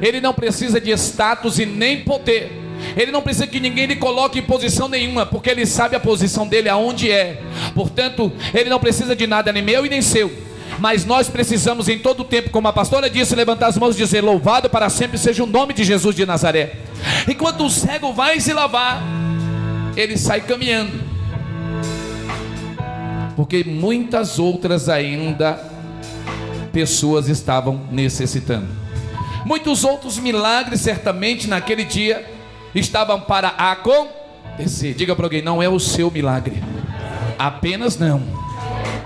[0.02, 2.62] Ele não precisa de status e nem poder.
[2.96, 6.48] Ele não precisa que ninguém lhe coloque em posição nenhuma, porque ele sabe a posição
[6.48, 7.42] dele aonde é.
[7.74, 10.32] Portanto, ele não precisa de nada nem meu e nem seu.
[10.80, 14.00] Mas nós precisamos em todo o tempo, como a pastora disse, levantar as mãos e
[14.00, 16.78] dizer: Louvado para sempre seja o nome de Jesus de Nazaré.
[17.28, 19.02] Enquanto o cego vai se lavar,
[19.96, 20.92] ele sai caminhando.
[23.36, 25.54] Porque muitas outras ainda
[26.72, 28.68] pessoas estavam necessitando.
[29.46, 32.26] Muitos outros milagres, certamente, naquele dia
[32.74, 34.94] estavam para acontecer.
[34.94, 36.62] Diga para alguém: não é o seu milagre,
[37.38, 38.24] apenas não,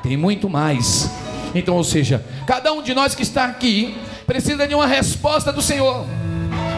[0.02, 1.12] tem muito mais.
[1.54, 5.62] Então, ou seja, cada um de nós que está aqui precisa de uma resposta do
[5.62, 6.06] Senhor.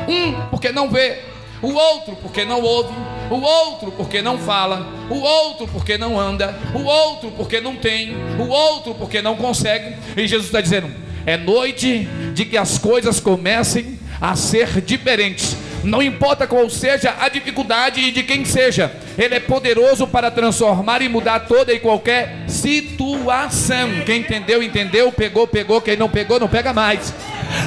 [0.07, 1.19] Um, porque não vê,
[1.62, 2.93] o outro, porque não ouve,
[3.29, 8.15] o outro, porque não fala, o outro, porque não anda, o outro, porque não tem,
[8.39, 9.95] o outro, porque não consegue.
[10.17, 10.91] E Jesus está dizendo:
[11.25, 17.28] é noite de que as coisas comecem a ser diferentes Não importa qual seja a
[17.28, 22.44] dificuldade e de quem seja, Ele é poderoso para transformar e mudar toda e qualquer
[22.48, 23.89] situação.
[24.06, 25.12] Quem entendeu, entendeu.
[25.12, 25.82] Pegou, pegou.
[25.82, 27.13] Quem não pegou, não pega mais.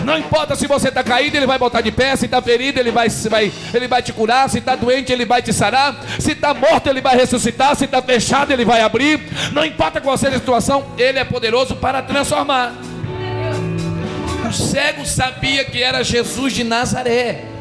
[0.05, 2.15] Não importa se você está caído, Ele vai botar de pé.
[2.17, 4.49] Se está ferido, Ele vai, vai, ele vai te curar.
[4.49, 5.97] Se está doente, Ele vai te sarar.
[6.19, 7.75] Se está morto, Ele vai ressuscitar.
[7.77, 9.21] Se está fechado, Ele vai abrir.
[9.53, 12.75] Não importa qual seja a situação, Ele é poderoso para transformar.
[14.49, 17.54] O cego sabia que era Jesus de Nazaré.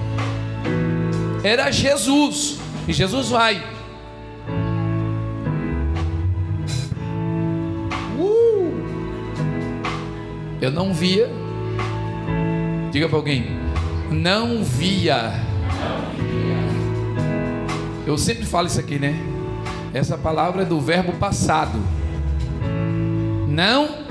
[1.43, 2.58] Era Jesus.
[2.88, 3.62] E Jesus vai.
[8.17, 8.71] Uh!
[10.62, 11.29] Eu não via.
[12.91, 13.45] Diga para alguém.
[14.10, 15.34] Não via.
[18.08, 19.15] Eu sempre falo isso aqui, né?
[19.93, 21.79] Essa palavra é do verbo passado.
[23.47, 24.06] Não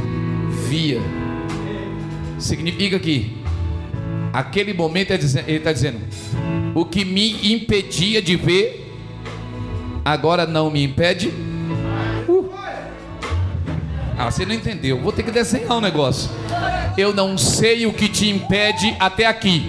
[0.69, 1.01] via.
[2.39, 3.37] Significa que
[4.33, 6.01] aquele momento ele está dizendo:
[6.75, 8.93] o que me impedia de ver,
[10.05, 11.29] agora não me impede.
[12.29, 12.51] Uh.
[14.17, 15.01] Ah, você não entendeu.
[15.01, 16.31] Vou ter que desenhar um negócio.
[16.97, 19.65] Eu não sei o que te impede até aqui.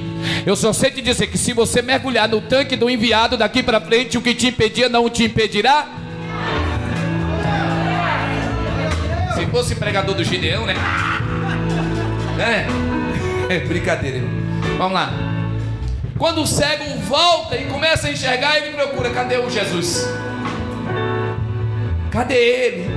[0.46, 3.80] Eu só sei te dizer que se você mergulhar no tanque do enviado daqui para
[3.82, 5.88] frente, o que te impedia não te impedirá.
[9.36, 10.76] Se fosse pregador do Gideão, né?
[12.40, 12.68] É,
[13.56, 14.22] é brincadeira.
[14.78, 15.33] Vamos lá.
[16.24, 20.08] Quando o cego volta e começa a enxergar, ele procura: cadê o Jesus?
[22.10, 22.90] Cadê ele?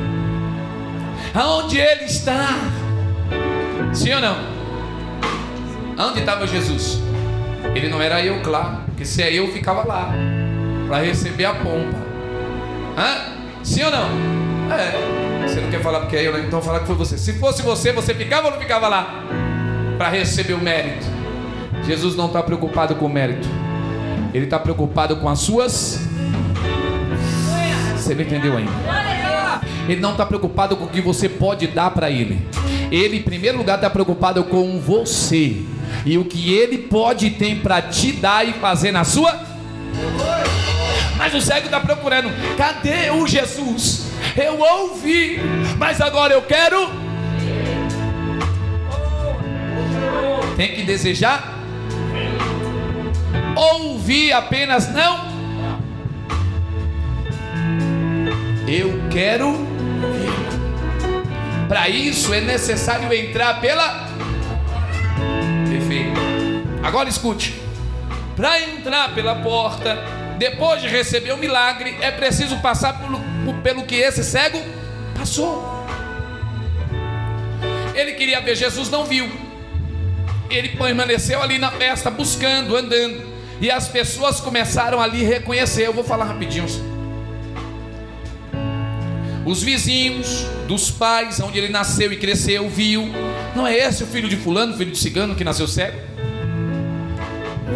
[1.35, 2.51] Aonde ele está?
[3.93, 4.37] Sim ou não?
[5.99, 7.01] Onde estava Jesus?
[7.75, 10.13] Ele não era eu, claro, porque se é eu, ficava lá
[10.87, 11.99] para receber a pompa.
[12.97, 13.65] Hã?
[13.65, 14.09] Sim ou não?
[14.73, 15.49] É.
[15.49, 16.45] Você não quer falar porque é eu, né?
[16.47, 17.19] então falar que foi você.
[17.19, 19.25] Se fosse você, você ficava ou não ficava lá
[19.99, 21.16] para receber o mérito?
[21.87, 23.49] Jesus não está preocupado com o mérito,
[24.35, 26.01] ele está preocupado com as suas.
[27.97, 28.73] Você não entendeu ainda?
[29.89, 32.45] Ele não está preocupado com o que você pode dar para ele.
[32.91, 35.63] Ele, em primeiro lugar, está preocupado com você
[36.05, 39.41] e o que ele pode ter para te dar e fazer na sua.
[41.17, 44.07] Mas o cego está procurando: cadê o Jesus?
[44.37, 45.41] Eu ouvi,
[45.79, 46.91] mas agora eu quero.
[50.57, 51.56] Tem que desejar
[53.57, 55.35] ouvir apenas não.
[58.69, 59.67] Eu quero
[61.69, 64.09] Para isso é necessário entrar pela.
[65.69, 66.21] Perfeito.
[66.83, 67.61] Agora escute.
[68.37, 69.97] Para entrar pela porta,
[70.39, 73.21] depois de receber o milagre, é preciso passar pelo,
[73.63, 74.63] pelo que esse cego
[75.19, 75.87] passou.
[77.95, 79.29] Ele queria ver Jesus, não viu.
[80.51, 83.36] Ele permaneceu ali na festa, buscando, andando.
[83.61, 85.87] E as pessoas começaram ali a reconhecer.
[85.87, 86.67] Eu vou falar rapidinho.
[89.47, 93.09] Os vizinhos dos pais, onde ele nasceu e cresceu, viu.
[93.55, 95.97] Não é esse o filho de fulano, filho de cigano que nasceu cego?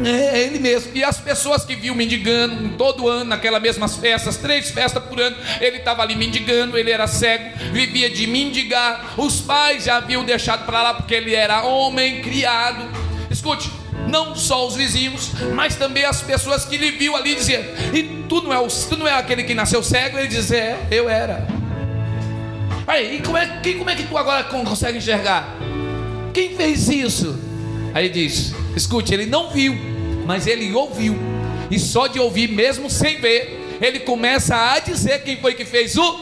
[0.05, 0.93] É ele mesmo.
[0.95, 5.37] E as pessoas que viam mendigando todo ano, naquelas mesmas festas, três festas por ano,
[5.61, 9.15] ele estava ali mendigando, ele era cego, vivia de mendigar.
[9.17, 12.85] Os pais já haviam deixado para lá porque ele era homem criado.
[13.31, 13.71] Escute,
[14.11, 18.43] não só os vizinhos, mas também as pessoas que lhe viu ali dizer: "E tu
[18.43, 21.47] não é o, tu não é aquele que nasceu cego?" Ele dizia: "É, eu era."
[22.87, 25.57] Aí, e como é, que, como é que tu agora consegue enxergar?
[26.35, 27.39] Quem fez isso?
[27.95, 29.75] Aí diz: "Escute, ele não viu,
[30.27, 31.17] mas ele ouviu.
[31.71, 35.97] E só de ouvir, mesmo sem ver, ele começa a dizer quem foi que fez
[35.97, 36.15] o.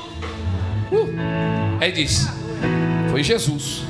[0.93, 1.09] Uh.
[1.81, 2.27] Aí diz:
[3.11, 3.88] Foi Jesus.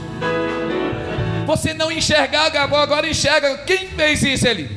[1.49, 3.57] Você não enxergar, agora enxerga.
[3.67, 4.47] Quem fez isso?
[4.47, 4.69] Ele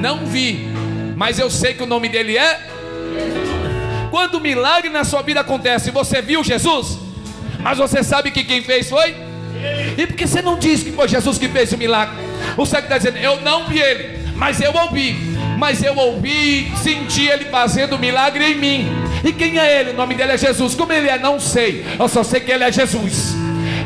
[0.00, 0.66] não vi,
[1.14, 2.60] mas eu sei que o nome dele é.
[4.10, 6.98] Quando o milagre na sua vida acontece, você viu Jesus,
[7.60, 9.14] mas você sabe que quem fez foi?
[9.96, 12.16] E por que você não diz que foi Jesus que fez o milagre?
[12.56, 15.16] O cego está dizendo: Eu não vi ele, mas eu ouvi.
[15.56, 18.88] Mas eu ouvi, senti ele fazendo o milagre em mim.
[19.22, 19.90] E quem é ele?
[19.90, 20.74] O nome dele é Jesus.
[20.74, 21.16] Como ele é?
[21.16, 21.86] Não sei.
[21.96, 23.37] Eu só sei que ele é Jesus.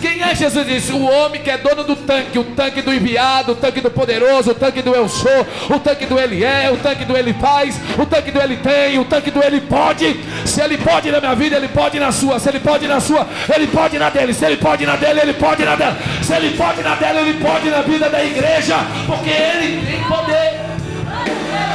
[0.02, 0.66] Quem é Jesus?
[0.66, 3.88] Diz o homem que é dono do tanque, o tanque do enviado, o tanque do
[3.88, 7.32] poderoso, o tanque do eu sou, o tanque do ele é, o tanque do ele
[7.34, 10.20] faz, o tanque do ele tem, o tanque do ele pode.
[10.44, 12.40] Se ele pode na minha vida, ele pode na sua.
[12.40, 14.34] Se ele pode na sua, ele pode na dele.
[14.34, 15.96] Se ele pode na dele, ele pode na dela.
[16.20, 20.62] Se ele pode na dela, ele pode na vida da igreja, porque ele tem poder.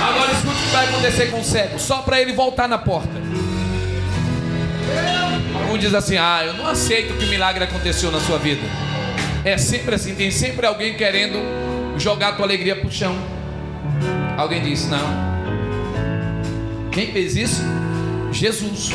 [0.06, 3.28] Agora escute o que vai acontecer com o cego, só para ele voltar na porta.
[5.72, 8.62] Um diz assim: Ah, eu não aceito que o milagre aconteceu na sua vida.
[9.44, 11.38] É sempre assim, tem sempre alguém querendo
[11.98, 13.16] jogar a tua alegria pro chão.
[14.38, 15.28] Alguém disse: Não.
[16.92, 17.62] Quem fez isso?
[18.32, 18.92] Jesus.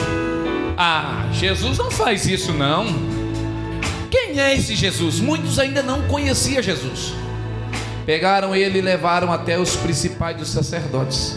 [0.76, 2.86] Ah, Jesus não faz isso, não.
[4.10, 5.20] Quem é esse Jesus?
[5.20, 7.14] Muitos ainda não conheciam Jesus.
[8.04, 11.36] Pegaram ele e levaram até os principais dos sacerdotes.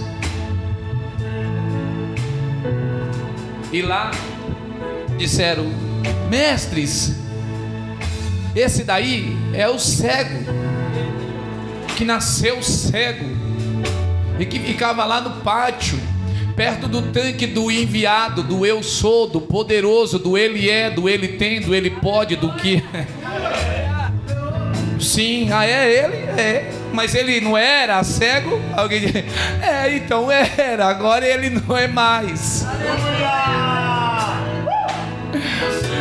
[3.72, 4.12] E lá
[5.18, 5.66] disseram:
[6.30, 7.16] Mestres,
[8.55, 10.45] esse daí é o cego,
[11.95, 13.26] que nasceu cego
[14.39, 15.99] e que ficava lá no pátio,
[16.55, 21.30] perto do tanque do enviado, do eu sou, do poderoso, do ele é, do ele
[21.30, 22.84] tem, do ele pode, do que.
[24.99, 26.16] Sim, ah, é ele?
[26.39, 26.72] É.
[26.93, 28.59] Mas ele não era cego?
[28.74, 29.24] Alguém diz,
[29.61, 32.66] é, então era, agora ele não é mais.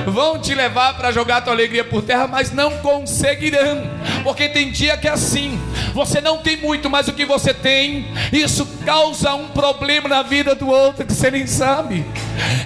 [0.06, 3.82] Vão te levar para jogar tua alegria por terra, mas não conseguirão,
[4.22, 5.58] porque tem dia que é assim.
[5.94, 10.54] Você não tem muito, mas o que você tem, isso causa um problema na vida
[10.54, 12.04] do outro que você nem sabe.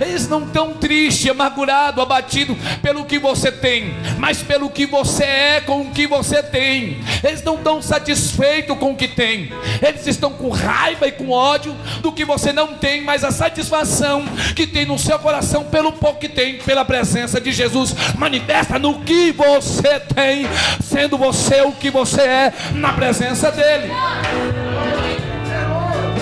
[0.00, 5.60] Eles não estão tristes, amargurados, abatidos pelo que você tem, mas pelo que você é
[5.60, 6.98] com o que você tem.
[7.22, 9.52] Eles não estão satisfeitos com o que tem,
[9.82, 14.24] eles estão com raiva e com ódio do que você não tem, mas a satisfação
[14.54, 19.00] que tem no seu coração pelo pouco que tem, pela presença de Jesus, manifesta no
[19.00, 20.46] que você tem,
[20.82, 23.90] sendo você o que você é na presença dEle.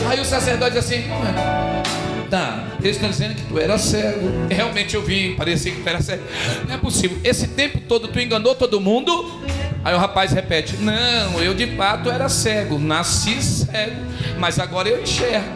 [0.09, 1.05] Aí o sacerdote diz assim:
[2.31, 4.47] Tá, eles estão dizendo que tu era cego.
[4.51, 6.23] Realmente eu vi, parecia que tu era cego.
[6.67, 7.19] Não é possível.
[7.23, 9.41] Esse tempo todo tu enganou todo mundo?
[9.85, 14.03] Aí o rapaz repete: Não, eu de fato era cego, nasci cego,
[14.39, 15.47] mas agora eu enxergo.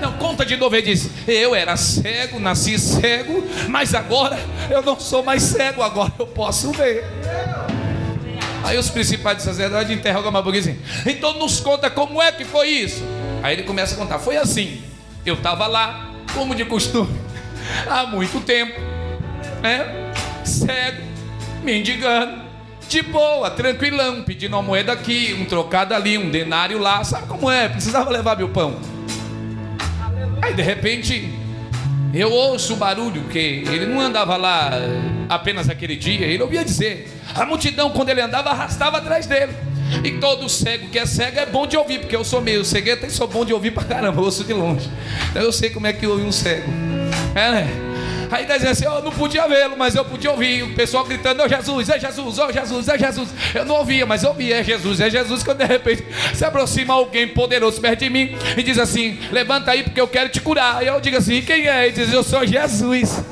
[0.00, 4.36] Não, conta de novo, ele diz: Eu era cego, nasci cego, mas agora
[4.68, 7.04] eu não sou mais cego, agora eu posso ver.
[8.64, 13.04] Aí os principais sacerdotes interrogam pouquinho assim: Então nos conta como é que foi isso?
[13.42, 14.82] Aí ele começa a contar: Foi assim,
[15.24, 17.18] eu estava lá, como de costume,
[17.88, 18.80] há muito tempo,
[19.62, 20.12] né?
[20.44, 21.02] Cego,
[21.62, 22.42] mendigando,
[22.88, 27.50] de boa, tranquilão, pedindo uma moeda aqui, um trocado ali, um denário lá, sabe como
[27.50, 27.68] é?
[27.68, 28.78] Precisava levar meu pão.
[30.40, 31.32] Aí de repente
[32.14, 34.70] eu ouço o barulho, que ele não andava lá
[35.28, 37.12] apenas aquele dia, ele ouvia dizer.
[37.34, 39.52] A multidão, quando ele andava, arrastava atrás dele.
[40.04, 43.06] E todo cego que é cego é bom de ouvir, porque eu sou meio cegueta
[43.06, 44.88] e sou bom de ouvir pra caramba, eu ouço de longe.
[45.30, 46.70] Então eu sei como é que ouve um cego.
[47.34, 47.68] É, né?
[48.30, 51.48] Aí dizia assim, eu não podia vê-lo, mas eu podia ouvir o pessoal gritando, ô
[51.48, 53.28] Jesus, é Jesus, ô Jesus, é Jesus.
[53.54, 56.94] Eu não ouvia, mas eu ouvia, é Jesus, é Jesus, quando de repente se aproxima
[56.94, 60.78] alguém poderoso perto de mim e diz assim, levanta aí porque eu quero te curar.
[60.78, 61.86] Aí eu digo assim, quem é?
[61.86, 63.22] Ele diz, eu sou Jesus.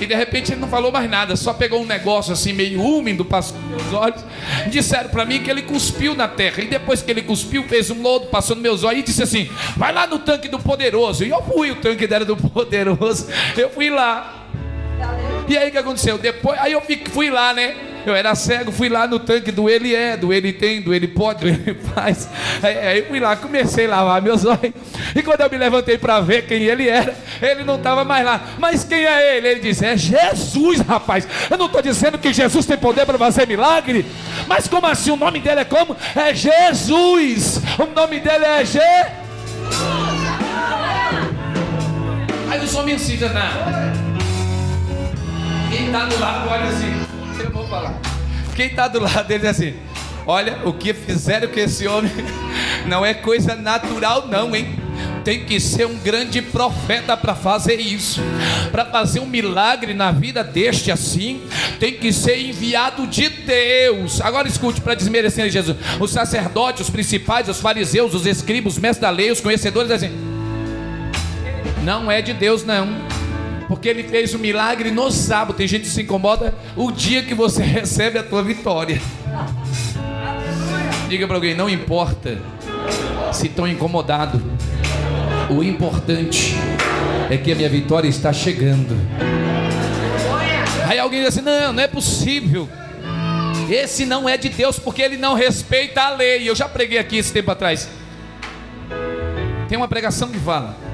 [0.00, 3.24] E de repente ele não falou mais nada, só pegou um negócio assim meio úmido,
[3.24, 4.24] passou nos meus olhos.
[4.68, 6.62] Disseram para mim que ele cuspiu na terra.
[6.62, 9.50] E depois que ele cuspiu, fez um lodo, passou nos meus olhos e disse assim:
[9.76, 11.24] Vai lá no tanque do poderoso.
[11.24, 13.28] E eu fui, o tanque dela do poderoso.
[13.56, 14.46] Eu fui lá.
[15.50, 16.16] E aí o que aconteceu?
[16.16, 16.82] Depois, aí eu
[17.12, 17.74] fui lá, né?
[18.06, 21.08] Eu era cego, fui lá no tanque do ele é, do ele tem, do ele
[21.08, 22.28] pode, do ele faz.
[22.62, 24.72] Aí, fui lá, comecei a lavar meus olhos.
[25.12, 28.40] E quando eu me levantei para ver quem ele era, ele não estava mais lá.
[28.60, 29.48] Mas quem é ele?
[29.48, 31.26] Ele disse: É Jesus, rapaz.
[31.50, 34.06] Eu não estou dizendo que Jesus tem poder para fazer milagre.
[34.46, 35.10] Mas como assim?
[35.10, 35.96] O nome dele é como?
[36.14, 37.60] É Jesus.
[37.76, 38.78] O nome dele é G.
[42.48, 44.09] Aí os homens assim, não.
[45.70, 47.06] Quem está do lado olha assim.
[47.38, 47.94] Eu vou falar.
[48.56, 49.74] Quem está do lado dele diz assim:
[50.26, 52.10] Olha, o que fizeram com esse homem
[52.86, 54.76] não é coisa natural, não, hein?
[55.24, 58.20] Tem que ser um grande profeta para fazer isso,
[58.72, 61.42] para fazer um milagre na vida deste assim,
[61.78, 64.20] tem que ser enviado de Deus.
[64.20, 69.02] Agora escute para desmerecer Jesus: os sacerdotes, os principais, os fariseus, os escribas, os mestres
[69.02, 70.10] da lei, os conhecedores, assim,
[71.84, 73.19] não é de Deus, não
[73.70, 75.54] porque ele fez o um milagre no sábado.
[75.54, 79.00] Tem gente que se incomoda o dia que você recebe a tua vitória.
[81.08, 82.42] Diga para alguém, não importa
[83.32, 84.42] se estão incomodado.
[85.48, 86.56] O importante
[87.30, 88.96] é que a minha vitória está chegando.
[90.88, 92.68] Aí alguém diz assim: não, não é possível.
[93.70, 96.48] Esse não é de Deus porque ele não respeita a lei.
[96.48, 97.88] Eu já preguei aqui esse tempo atrás.
[99.68, 100.89] Tem uma pregação que fala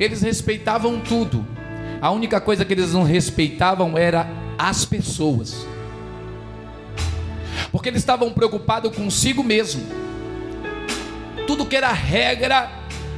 [0.00, 1.46] eles respeitavam tudo.
[2.00, 4.26] A única coisa que eles não respeitavam era
[4.58, 5.66] as pessoas.
[7.70, 9.82] Porque eles estavam preocupados consigo mesmo.
[11.46, 12.70] Tudo que era regra,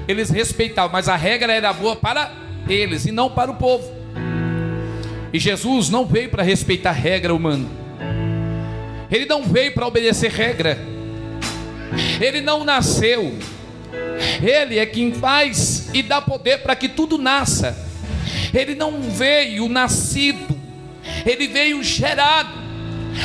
[0.08, 2.32] eles respeitavam, mas a regra era boa para
[2.68, 3.88] eles e não para o povo.
[5.32, 7.66] E Jesus não veio para respeitar regra humana.
[9.10, 10.78] Ele não veio para obedecer regra.
[12.20, 13.38] Ele não nasceu.
[14.42, 17.76] Ele é quem faz e dá poder para que tudo nasça.
[18.52, 20.58] Ele não veio nascido.
[21.24, 22.62] Ele veio gerado.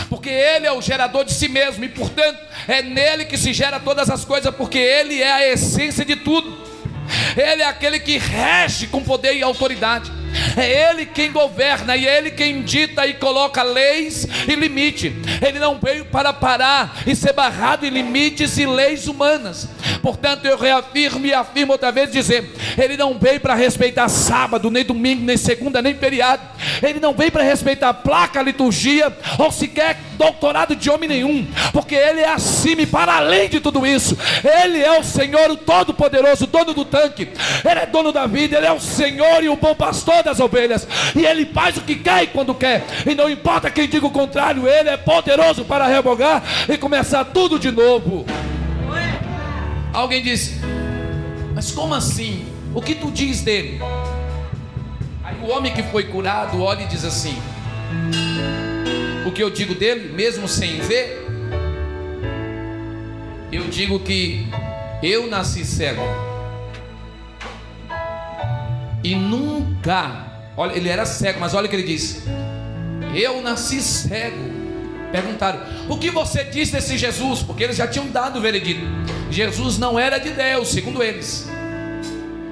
[0.10, 3.80] Porque ele é o gerador de si mesmo e, portanto, é nele que se gera
[3.80, 6.68] todas as coisas, porque ele é a essência de tudo.
[7.38, 10.12] Ele é aquele que rege com poder e autoridade.
[10.56, 15.16] É Ele quem governa e é Ele quem dita e coloca leis e limite.
[15.46, 19.68] Ele não veio para parar e ser barrado em limites e leis humanas.
[20.02, 24.84] Portanto, eu reafirmo e afirmo outra vez dizer: Ele não veio para respeitar sábado, nem
[24.84, 26.42] domingo, nem segunda, nem feriado.
[26.82, 32.22] Ele não veio para respeitar placa, liturgia ou sequer doutorado de homem nenhum, porque Ele
[32.22, 34.18] é acima e para além de tudo isso.
[34.64, 37.30] Ele é o Senhor, o Todo-Poderoso, dono do tanque.
[37.64, 38.58] Ele é dono da vida.
[38.58, 41.96] Ele é o Senhor e o bom pastor das ovelhas, e Ele faz o que
[41.96, 45.88] quer e quando quer, e não importa quem diga o contrário, Ele é poderoso para
[45.88, 48.26] revogar e começar tudo de novo.
[49.94, 50.60] Alguém disse,
[51.56, 52.46] mas como assim?
[52.76, 53.80] O que tu diz dele?
[55.24, 57.36] Aí o homem que foi curado olha e diz assim:
[59.26, 61.26] O que eu digo dele, mesmo sem ver,
[63.52, 64.48] eu digo que
[65.02, 66.04] eu nasci cego
[69.04, 72.24] e nunca, olha, ele era cego, mas olha o que ele disse:
[73.14, 74.58] Eu nasci cego.
[75.12, 77.42] Perguntaram: O que você disse desse Jesus?
[77.44, 78.82] Porque eles já tinham dado o veredito.
[79.30, 81.48] Jesus não era de Deus, segundo eles.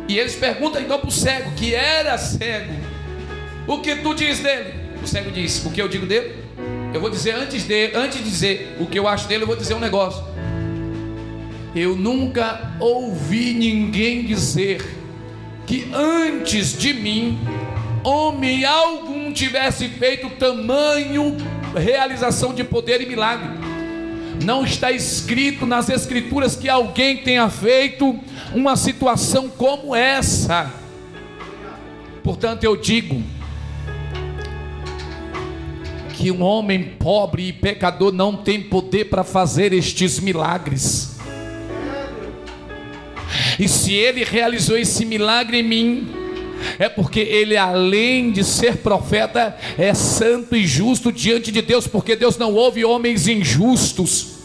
[0.07, 2.73] E eles perguntam então para o cego, que era cego:
[3.67, 4.73] O que tu diz dele?
[5.03, 6.45] O cego disse: O que eu digo dele?
[6.93, 9.55] Eu vou dizer antes de, antes de dizer o que eu acho dele, eu vou
[9.57, 10.23] dizer um negócio.
[11.75, 14.81] Eu nunca ouvi ninguém dizer
[15.65, 17.39] que antes de mim
[18.03, 21.35] homem algum tivesse feito tamanho
[21.75, 23.49] realização de poder e milagre.
[24.43, 28.19] Não está escrito nas escrituras que alguém tenha feito
[28.53, 30.71] uma situação como essa.
[32.23, 33.21] Portanto, eu digo
[36.13, 41.14] que um homem pobre e pecador não tem poder para fazer estes milagres.
[43.59, 46.07] E se ele realizou esse milagre em mim,
[46.79, 52.15] é porque ele, além de ser profeta, é santo e justo diante de Deus, porque
[52.15, 54.35] Deus não ouve homens injustos.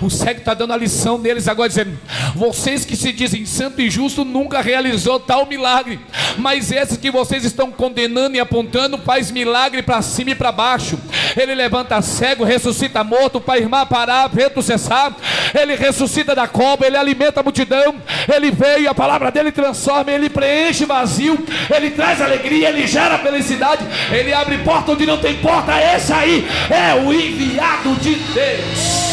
[0.00, 1.98] O cego está dando a lição deles agora, dizendo:
[2.34, 6.00] Vocês que se dizem santo e justo nunca realizou tal milagre,
[6.38, 10.98] mas esse que vocês estão condenando e apontando faz milagre para cima e para baixo.
[11.36, 15.14] Ele levanta cego, ressuscita morto, para irmã parar, vento cessar.
[15.54, 17.96] Ele ressuscita da cobra, ele alimenta a multidão.
[18.34, 21.38] Ele veio, a palavra dele transforma, ele preenche vazio,
[21.74, 25.72] ele traz alegria, ele gera felicidade, ele abre porta onde não tem porta.
[25.94, 29.06] Esse aí é o enviado de Deus.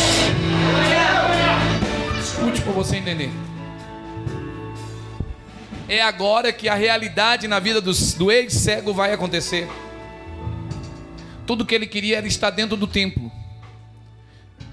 [2.22, 3.32] Escute para você entender.
[5.90, 9.68] É agora que a realidade na vida do ex-cego vai acontecer.
[11.46, 13.32] Tudo que ele queria era estar dentro do templo.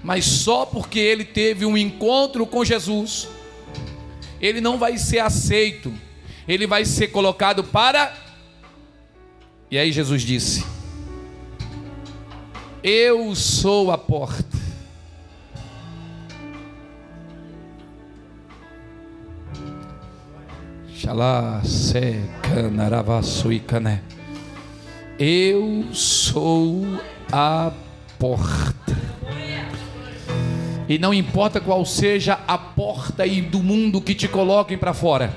[0.03, 3.27] Mas só porque ele teve um encontro com Jesus,
[4.39, 5.93] ele não vai ser aceito.
[6.47, 8.13] Ele vai ser colocado para.
[9.69, 10.65] E aí Jesus disse:
[12.83, 14.59] Eu sou a porta.
[20.95, 24.03] Xalá, seca, naravassuicané.
[25.23, 26.81] Eu sou
[27.31, 27.71] a
[28.17, 28.97] porta.
[30.89, 35.31] E não importa qual seja a porta do mundo que te coloquem para fora.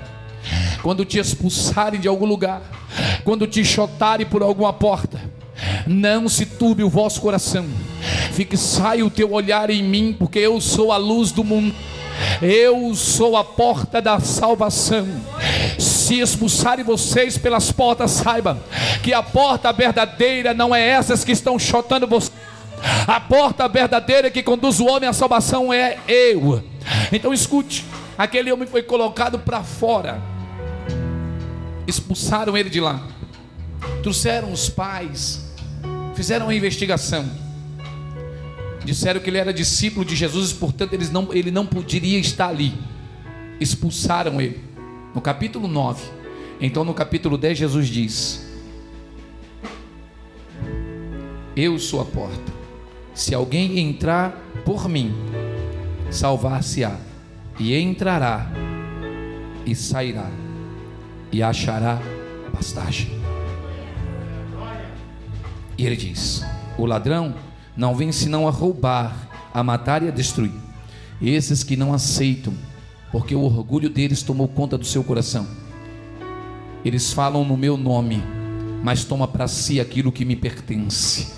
[0.83, 2.63] Quando te expulsarem de algum lugar,
[3.25, 5.21] quando te chotarem por alguma porta,
[5.87, 7.67] não se turbe o vosso coração.
[8.33, 11.75] Fique sai o teu olhar em mim, porque eu sou a luz do mundo.
[12.41, 15.07] Eu sou a porta da salvação.
[16.05, 18.63] Se expulsarem vocês pelas portas, saiba
[19.03, 22.31] que a porta verdadeira não é essas que estão chotando vocês.
[23.07, 26.63] A porta verdadeira que conduz o homem à salvação é eu.
[27.11, 27.87] Então escute:
[28.19, 30.21] aquele homem foi colocado para fora,
[31.87, 33.03] expulsaram ele de lá,
[34.03, 35.55] trouxeram os pais,
[36.15, 37.25] fizeram uma investigação
[38.85, 42.75] disseram que ele era discípulo de Jesus portanto, eles não, ele não poderia estar ali.
[43.59, 44.74] Expulsaram ele.
[45.15, 46.03] No capítulo 9.
[46.61, 48.47] Então, no capítulo 10, Jesus diz:
[51.55, 52.53] Eu sou a porta.
[53.15, 54.33] Se alguém entrar
[54.65, 55.15] por mim,
[56.11, 56.99] salvar-se-á,
[57.61, 58.51] e entrará,
[59.65, 60.29] e sairá,
[61.31, 62.03] e achará
[62.53, 63.09] pastagem.
[65.79, 66.45] E ele diz:
[66.77, 67.35] O ladrão
[67.77, 70.53] Não vem senão a roubar, a matar e a destruir.
[71.23, 72.53] Esses que não aceitam,
[73.15, 75.47] porque o orgulho deles tomou conta do seu coração.
[76.85, 78.21] Eles falam no meu nome,
[78.83, 81.29] mas toma para si aquilo que me pertence.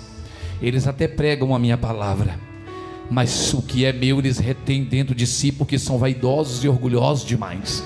[0.59, 2.39] Eles até pregam a minha palavra,
[3.11, 7.23] mas o que é meu eles retêm dentro de si porque são vaidosos e orgulhosos
[7.23, 7.83] demais.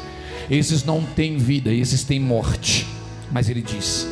[0.49, 2.87] Esses não têm vida, esses têm morte.
[3.29, 4.07] Mas ele diz: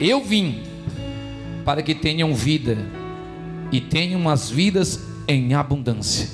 [0.00, 0.64] Eu vim
[1.64, 2.76] para que tenham vida
[3.70, 6.28] e tenham as vidas em abundância,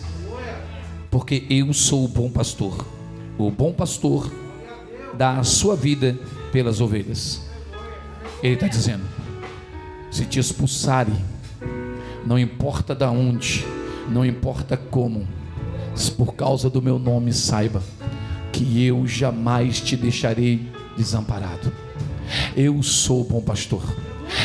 [1.11, 2.86] porque eu sou o bom pastor.
[3.38, 4.30] O bom pastor
[5.14, 6.18] dá a sua vida
[6.53, 7.43] pelas ovelhas.
[8.43, 9.05] Ele está dizendo:
[10.11, 11.16] se te expulsarem,
[12.26, 13.64] não importa da onde,
[14.09, 15.26] não importa como,
[16.16, 17.82] por causa do meu nome saiba
[18.53, 21.72] que eu jamais te deixarei desamparado.
[22.57, 23.82] Eu sou o bom pastor.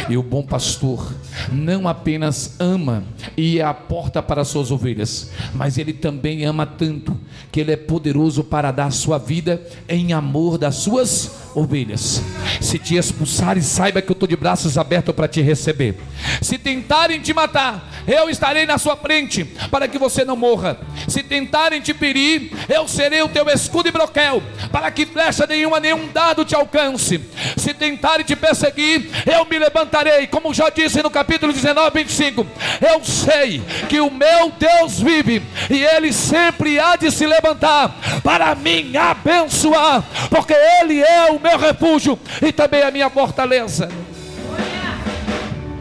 [0.08, 1.14] E o bom pastor
[1.52, 3.04] não apenas ama
[3.36, 7.18] e é a porta para as suas ovelhas, mas ele também ama tanto
[7.52, 12.22] que ele é poderoso para dar sua vida em amor das suas ovelhas.
[12.62, 15.98] Se te expulsarem, saiba que eu estou de braços abertos para te receber.
[16.42, 20.78] Se tentarem te matar, eu estarei na sua frente para que você não morra.
[21.08, 25.80] Se tentarem te ferir, eu serei o teu escudo e broquel, para que flecha nenhuma,
[25.80, 27.20] nenhum dado te alcance.
[27.58, 32.46] Se tentarem te perseguir, eu me levantarei, como já disse no capítulo 19, 25.
[32.82, 38.54] Eu sei que o meu Deus vive e ele sempre há de se levantar para
[38.56, 43.90] me abençoar, porque ele é o meu refúgio e também a minha fortaleza.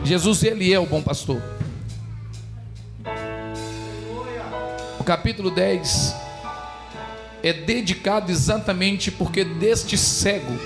[0.05, 1.43] Jesus, ele é o bom pastor.
[5.01, 6.15] O capítulo 10
[7.43, 10.59] é dedicado exatamente porque deste cego,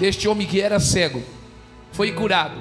[0.00, 1.22] deste homem que era cego,
[1.92, 2.60] foi curado.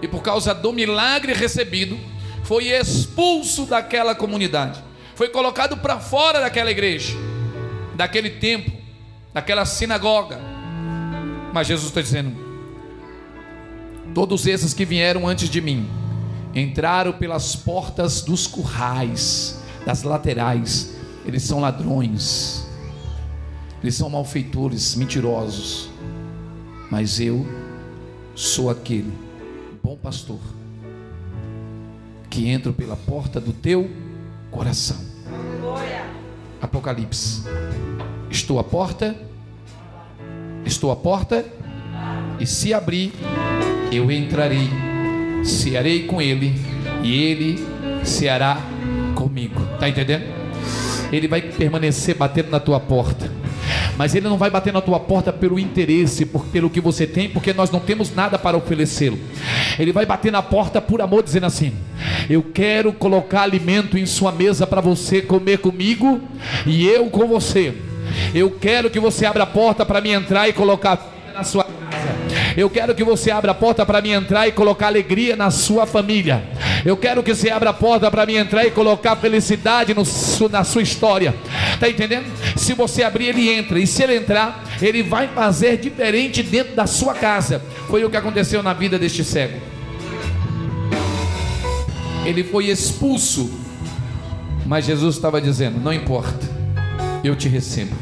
[0.00, 1.98] E por causa do milagre recebido,
[2.44, 4.82] foi expulso daquela comunidade.
[5.14, 7.14] Foi colocado para fora daquela igreja,
[7.94, 8.72] daquele templo,
[9.34, 10.38] daquela sinagoga.
[11.52, 12.47] Mas Jesus está dizendo:
[14.18, 15.88] todos esses que vieram antes de mim
[16.52, 20.96] entraram pelas portas dos currais, das laterais.
[21.24, 22.66] Eles são ladrões,
[23.80, 25.88] eles são malfeitores, mentirosos.
[26.90, 27.46] Mas eu
[28.34, 29.12] sou aquele
[29.84, 30.40] bom pastor
[32.28, 33.88] que entro pela porta do teu
[34.50, 34.98] coração.
[36.60, 37.44] Apocalipse.
[38.28, 39.14] Estou à porta,
[40.66, 41.44] estou à porta,
[42.40, 43.12] e se abrir,
[43.90, 44.68] eu entrarei,
[45.44, 46.54] cearei com ele,
[47.02, 47.64] e ele
[48.04, 48.58] ceará
[49.14, 49.60] comigo.
[49.74, 50.24] Está entendendo?
[51.12, 53.30] Ele vai permanecer batendo na tua porta.
[53.96, 57.28] Mas ele não vai bater na tua porta pelo interesse, por, pelo que você tem,
[57.28, 59.18] porque nós não temos nada para oferecê-lo.
[59.78, 61.72] Ele vai bater na porta por amor, dizendo assim:
[62.30, 66.20] Eu quero colocar alimento em sua mesa para você comer comigo
[66.64, 67.74] e eu com você.
[68.34, 71.66] Eu quero que você abra a porta para me entrar e colocar na sua.
[72.56, 75.86] Eu quero que você abra a porta para mim entrar e colocar alegria na sua
[75.86, 76.42] família.
[76.84, 80.02] Eu quero que você abra a porta para mim entrar e colocar felicidade no,
[80.50, 81.34] na sua história.
[81.78, 82.26] Tá entendendo?
[82.56, 83.78] Se você abrir, ele entra.
[83.78, 87.62] E se ele entrar, ele vai fazer diferente dentro da sua casa.
[87.88, 89.58] Foi o que aconteceu na vida deste cego.
[92.24, 93.50] Ele foi expulso.
[94.66, 96.46] Mas Jesus estava dizendo: Não importa,
[97.24, 97.94] eu te recebo.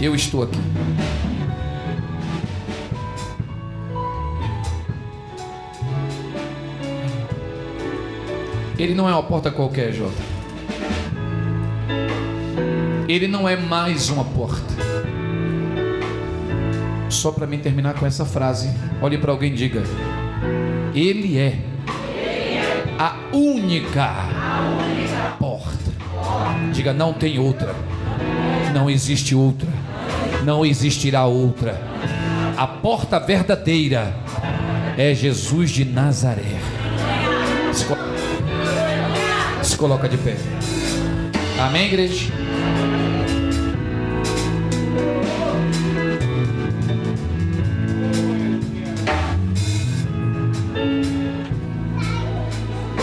[0.00, 0.58] Eu estou aqui.
[8.78, 10.22] Ele não é uma porta qualquer, Jota.
[13.08, 14.74] Ele não é mais uma porta.
[17.08, 18.70] Só para mim terminar com essa frase,
[19.02, 19.82] olhe para alguém e diga:
[20.94, 21.58] Ele é
[22.98, 24.14] a única
[25.40, 25.90] porta.
[26.72, 27.74] Diga: Não tem outra.
[28.72, 29.68] Não existe outra.
[30.44, 31.80] Não existirá outra.
[32.56, 34.14] A porta verdadeira
[34.96, 36.60] é Jesus de Nazaré.
[39.78, 40.36] Coloca- de pé.
[41.60, 42.32] Amém, igreja?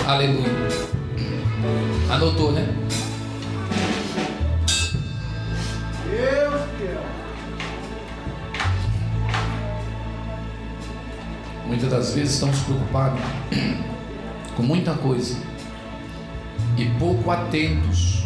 [0.07, 0.45] Aleluia.
[2.09, 2.67] Anotou, né?
[6.09, 7.01] Deus fiel.
[11.65, 13.19] Muitas das vezes estamos preocupados
[14.55, 15.35] com muita coisa
[16.77, 18.25] e pouco atentos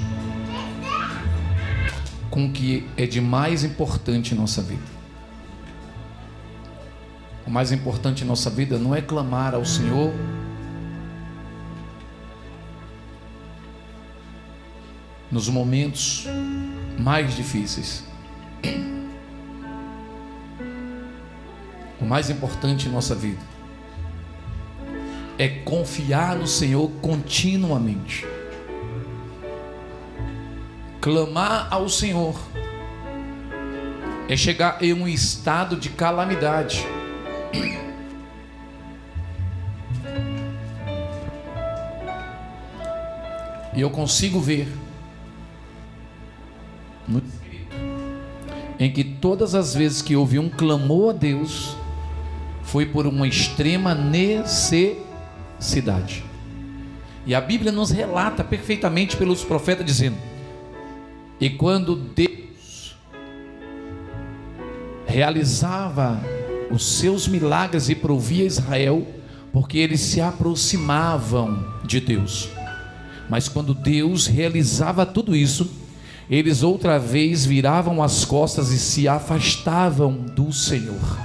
[2.29, 4.99] com o que é de mais importante em nossa vida.
[7.45, 10.13] O mais importante em nossa vida não é clamar ao Senhor
[15.31, 16.25] nos momentos
[16.97, 18.03] mais difíceis.
[21.99, 23.41] O mais importante em nossa vida
[25.37, 28.25] é confiar no Senhor continuamente.
[31.01, 32.39] Clamar ao Senhor
[34.27, 36.85] é chegar em um estado de calamidade.
[43.75, 44.67] E eu consigo ver
[47.07, 47.21] no
[48.79, 51.75] em que todas as vezes que houve um clamor a Deus,
[52.63, 55.03] foi por uma extrema necessidade.
[57.25, 60.15] E a Bíblia nos relata perfeitamente pelos profetas dizendo:
[61.39, 62.95] E quando Deus
[65.05, 66.21] realizava
[66.69, 69.07] os seus milagres e provia Israel,
[69.51, 72.49] porque eles se aproximavam de Deus.
[73.29, 75.69] Mas quando Deus realizava tudo isso,
[76.29, 81.17] eles outra vez viravam as costas e se afastavam do Senhor.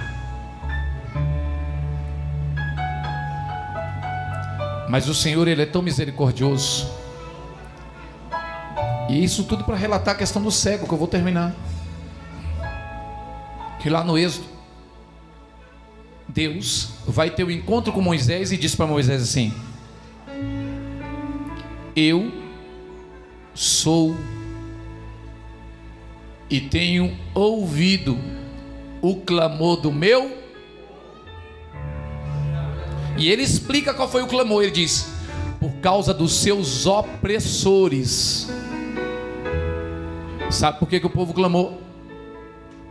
[4.89, 6.87] Mas o Senhor, Ele é tão misericordioso.
[9.15, 11.55] E isso tudo para relatar a questão do cego, que eu vou terminar.
[13.79, 14.45] Que lá no Êxodo,
[16.27, 19.53] Deus vai ter o um encontro com Moisés e diz para Moisés assim:
[21.95, 22.29] eu
[23.53, 24.17] sou
[26.49, 28.19] e tenho ouvido
[29.01, 30.43] o clamor do meu.
[33.17, 34.63] E ele explica qual foi o clamor.
[34.63, 35.07] Ele diz:
[35.57, 38.49] por causa dos seus opressores.
[40.55, 41.81] Sabe por que, que o povo clamou?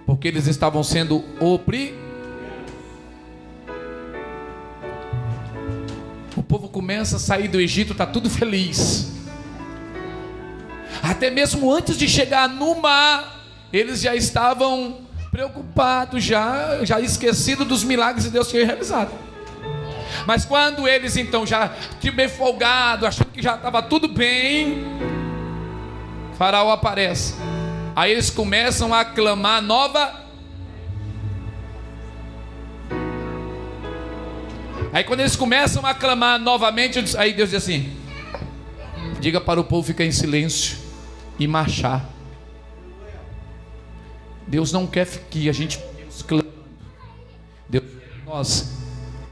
[0.05, 2.05] Porque eles estavam sendo oprimidos.
[6.37, 9.11] O povo começa a sair do Egito, está tudo feliz.
[11.03, 13.43] Até mesmo antes de chegar no mar,
[13.73, 14.99] eles já estavam
[15.31, 19.11] preocupados, já, já esquecidos dos milagres que Deus tinha realizado.
[20.27, 21.73] Mas quando eles então já
[22.15, 24.85] bem folgado, achando que já estava tudo bem,
[26.37, 27.35] Faraó aparece.
[27.95, 30.25] Aí eles começam a clamar nova
[34.95, 37.93] Aí quando eles começam a clamar novamente, aí Deus diz assim:
[39.19, 40.79] diga para o povo ficar em silêncio
[41.37, 42.09] e marchar.
[44.47, 45.81] Deus não quer que a gente
[46.29, 46.49] clame.
[47.69, 47.83] Deus
[48.25, 48.71] nós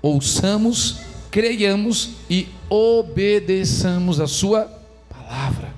[0.02, 0.98] ouçamos,
[1.30, 4.64] creiamos e obedeçamos a sua
[5.08, 5.72] palavra.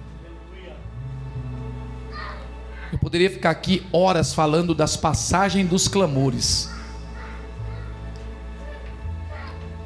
[3.14, 6.68] Poderia ficar aqui horas falando das passagens dos clamores.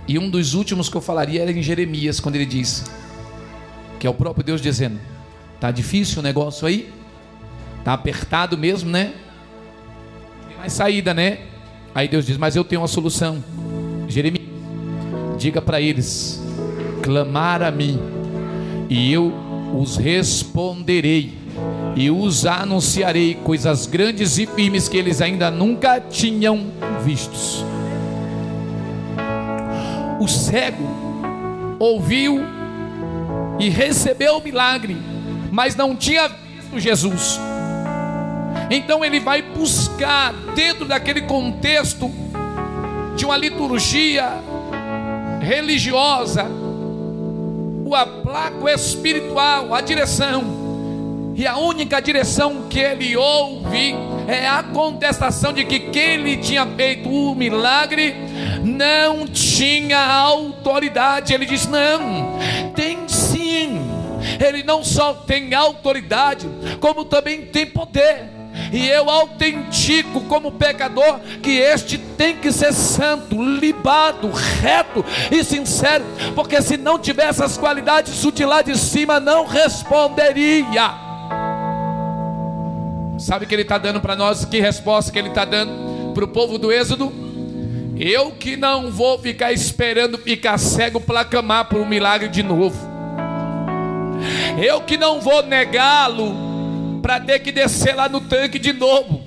[0.07, 2.87] E um dos últimos que eu falaria era em Jeremias, quando ele diz,
[4.01, 4.99] que é o próprio Deus dizendo:
[5.61, 6.91] Tá difícil o negócio aí?
[7.85, 9.13] Tá apertado mesmo, né?
[10.49, 11.41] Tem mais saída, né?
[11.95, 13.45] Aí Deus diz: Mas eu tenho uma solução.
[14.09, 14.49] Jeremias,
[15.37, 16.41] diga para eles:
[17.03, 18.01] clamar a mim,
[18.89, 19.35] e eu
[19.79, 21.38] os responderei,
[21.97, 26.67] e os anunciarei coisas grandes e firmes que eles ainda nunca tinham
[27.05, 27.65] vistos
[30.19, 30.85] o cego
[31.79, 32.41] ouviu
[33.59, 34.97] e recebeu o milagre,
[35.51, 37.41] mas não tinha visto Jesus.
[38.71, 42.11] Então ele vai buscar, dentro daquele contexto
[43.17, 44.31] de uma liturgia
[45.41, 46.47] religiosa,
[47.85, 50.58] o aplaco espiritual, a direção.
[51.39, 53.95] E a única direção que ele ouve
[54.27, 58.17] é a contestação de que quem lhe tinha feito o milagre
[58.65, 61.33] não tinha autoridade.
[61.33, 62.37] Ele diz: Não,
[62.75, 63.81] tem sim.
[64.45, 66.49] Ele não só tem autoridade,
[66.81, 68.25] como também tem poder.
[68.73, 74.29] E eu autentico como pecador que este tem que ser santo, libado,
[74.61, 79.47] reto e sincero, porque se não tivesse essas qualidades, o de lá de cima não
[79.47, 81.08] responderia.
[83.19, 84.45] Sabe que ele está dando para nós?
[84.45, 87.13] Que resposta que ele está dando para o povo do Êxodo?
[87.99, 92.79] Eu que não vou ficar esperando ficar cego para clamar por um milagre de novo.
[94.63, 99.21] Eu que não vou negá-lo para ter que descer lá no tanque de novo.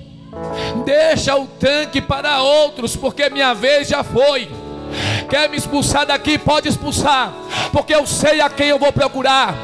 [0.86, 4.48] Deixa o tanque para outros, porque minha vez já foi.
[5.28, 6.38] Quer me expulsar daqui?
[6.38, 7.32] Pode expulsar,
[7.72, 9.54] porque eu sei a quem eu vou procurar.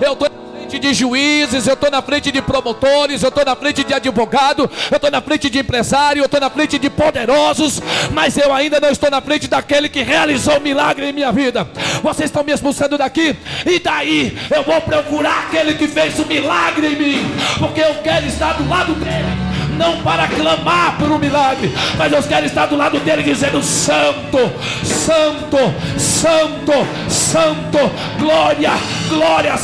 [0.00, 0.28] Eu estou
[0.68, 4.70] frente de juízes, eu estou na frente de promotores, eu estou na frente de advogado,
[4.90, 7.80] eu estou na frente de empresário, eu estou na frente de poderosos,
[8.12, 11.66] mas eu ainda não estou na frente daquele que realizou o milagre em minha vida.
[12.02, 14.36] Vocês estão me expulsando daqui, e daí?
[14.54, 18.68] Eu vou procurar aquele que fez o milagre em mim, porque eu quero estar do
[18.68, 19.47] lado dele
[19.78, 24.38] não para clamar por um milagre, mas eu quero estar do lado dele dizendo: Santo,
[24.82, 26.72] Santo, Santo,
[27.08, 27.78] Santo,
[28.18, 28.72] glória,
[29.08, 29.54] glória,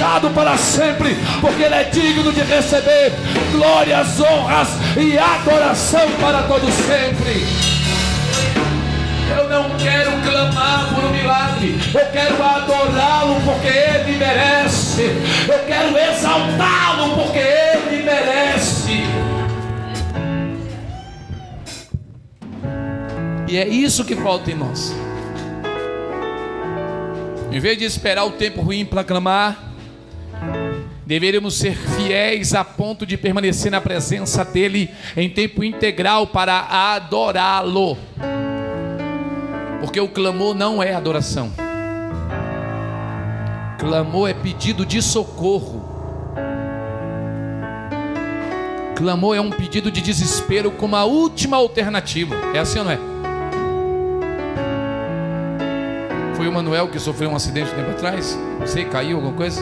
[0.00, 3.12] dado para sempre, porque ele é digno de receber
[3.52, 7.46] glórias, honras e adoração para todos sempre.
[9.36, 15.02] Eu não quero clamar por um milagre, eu quero adorá-lo porque ele merece,
[15.46, 19.07] eu quero exaltá-lo porque ele merece.
[23.48, 24.94] E é isso que falta em nós.
[27.50, 29.72] Em vez de esperar o tempo ruim para clamar,
[31.06, 36.58] deveríamos ser fiéis a ponto de permanecer na presença dEle em tempo integral para
[36.94, 37.96] adorá-lo.
[39.80, 41.50] Porque o clamor não é adoração,
[43.78, 45.88] clamor é pedido de socorro.
[48.94, 52.34] Clamor é um pedido de desespero como a última alternativa.
[52.52, 53.17] É assim ou não é?
[56.38, 58.38] Foi o Manuel que sofreu um acidente tempo atrás?
[58.64, 59.60] Sei, caiu alguma coisa?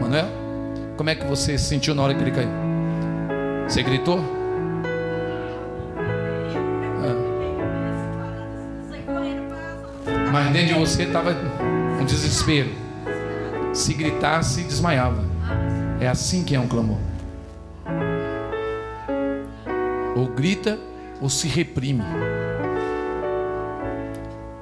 [0.00, 0.28] Manuel?
[0.96, 2.48] Como é que você se sentiu na hora que ele caiu?
[3.66, 4.20] Você gritou?
[7.02, 7.16] Ah.
[10.32, 11.34] Mas dentro de você estava
[12.00, 12.70] um desespero.
[13.72, 15.24] Se gritasse, desmaiava.
[16.00, 16.98] É assim que é um clamor.
[20.14, 20.78] Ou grita
[21.20, 22.04] ou se reprime.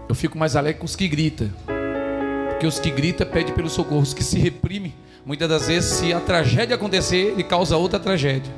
[0.08, 1.50] Eu fico mais alegre com os que gritam.
[2.48, 4.00] Porque os que gritam pedem pelo socorro.
[4.00, 4.94] Os que se reprimem,
[5.24, 8.52] muitas das vezes, se a tragédia acontecer, ele causa outra tragédia.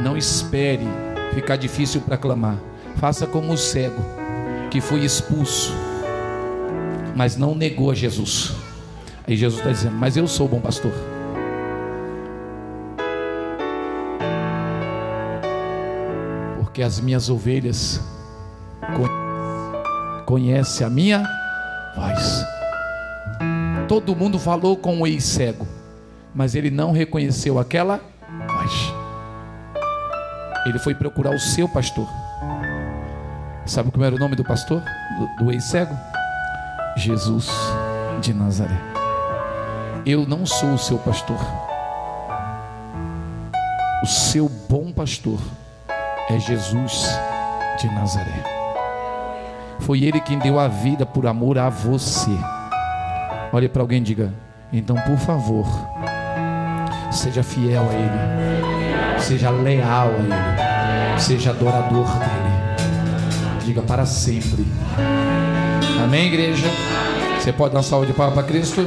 [0.00, 0.86] Não espere
[1.34, 2.58] ficar difícil para clamar.
[2.96, 4.02] Faça como o cego,
[4.70, 5.74] que foi expulso,
[7.16, 8.52] mas não negou a Jesus.
[9.26, 10.92] Aí Jesus está dizendo: Mas eu sou o bom pastor.
[16.60, 18.00] Porque as minhas ovelhas
[20.32, 21.22] conhece a minha
[21.94, 22.46] voz.
[23.86, 25.68] Todo mundo falou com o ex-cego,
[26.34, 28.00] mas ele não reconheceu aquela
[28.48, 28.72] voz.
[30.64, 32.08] Ele foi procurar o seu pastor.
[33.66, 34.82] Sabe como era o nome do pastor?
[35.18, 35.94] Do, do ex-cego?
[36.96, 37.50] Jesus
[38.22, 38.80] de Nazaré.
[40.06, 41.36] Eu não sou o seu pastor.
[44.02, 45.38] O seu bom pastor
[46.30, 47.06] é Jesus
[47.78, 48.51] de Nazaré.
[49.82, 52.30] Foi Ele quem deu a vida por amor a você.
[53.52, 54.32] Olhe para alguém e diga:
[54.72, 55.66] então, por favor,
[57.10, 63.62] seja fiel a Ele, seja leal a Ele, seja adorador dEle.
[63.64, 64.66] Diga para sempre.
[66.02, 66.66] Amém, igreja?
[67.38, 68.86] Você pode dar salva de palmas para Cristo?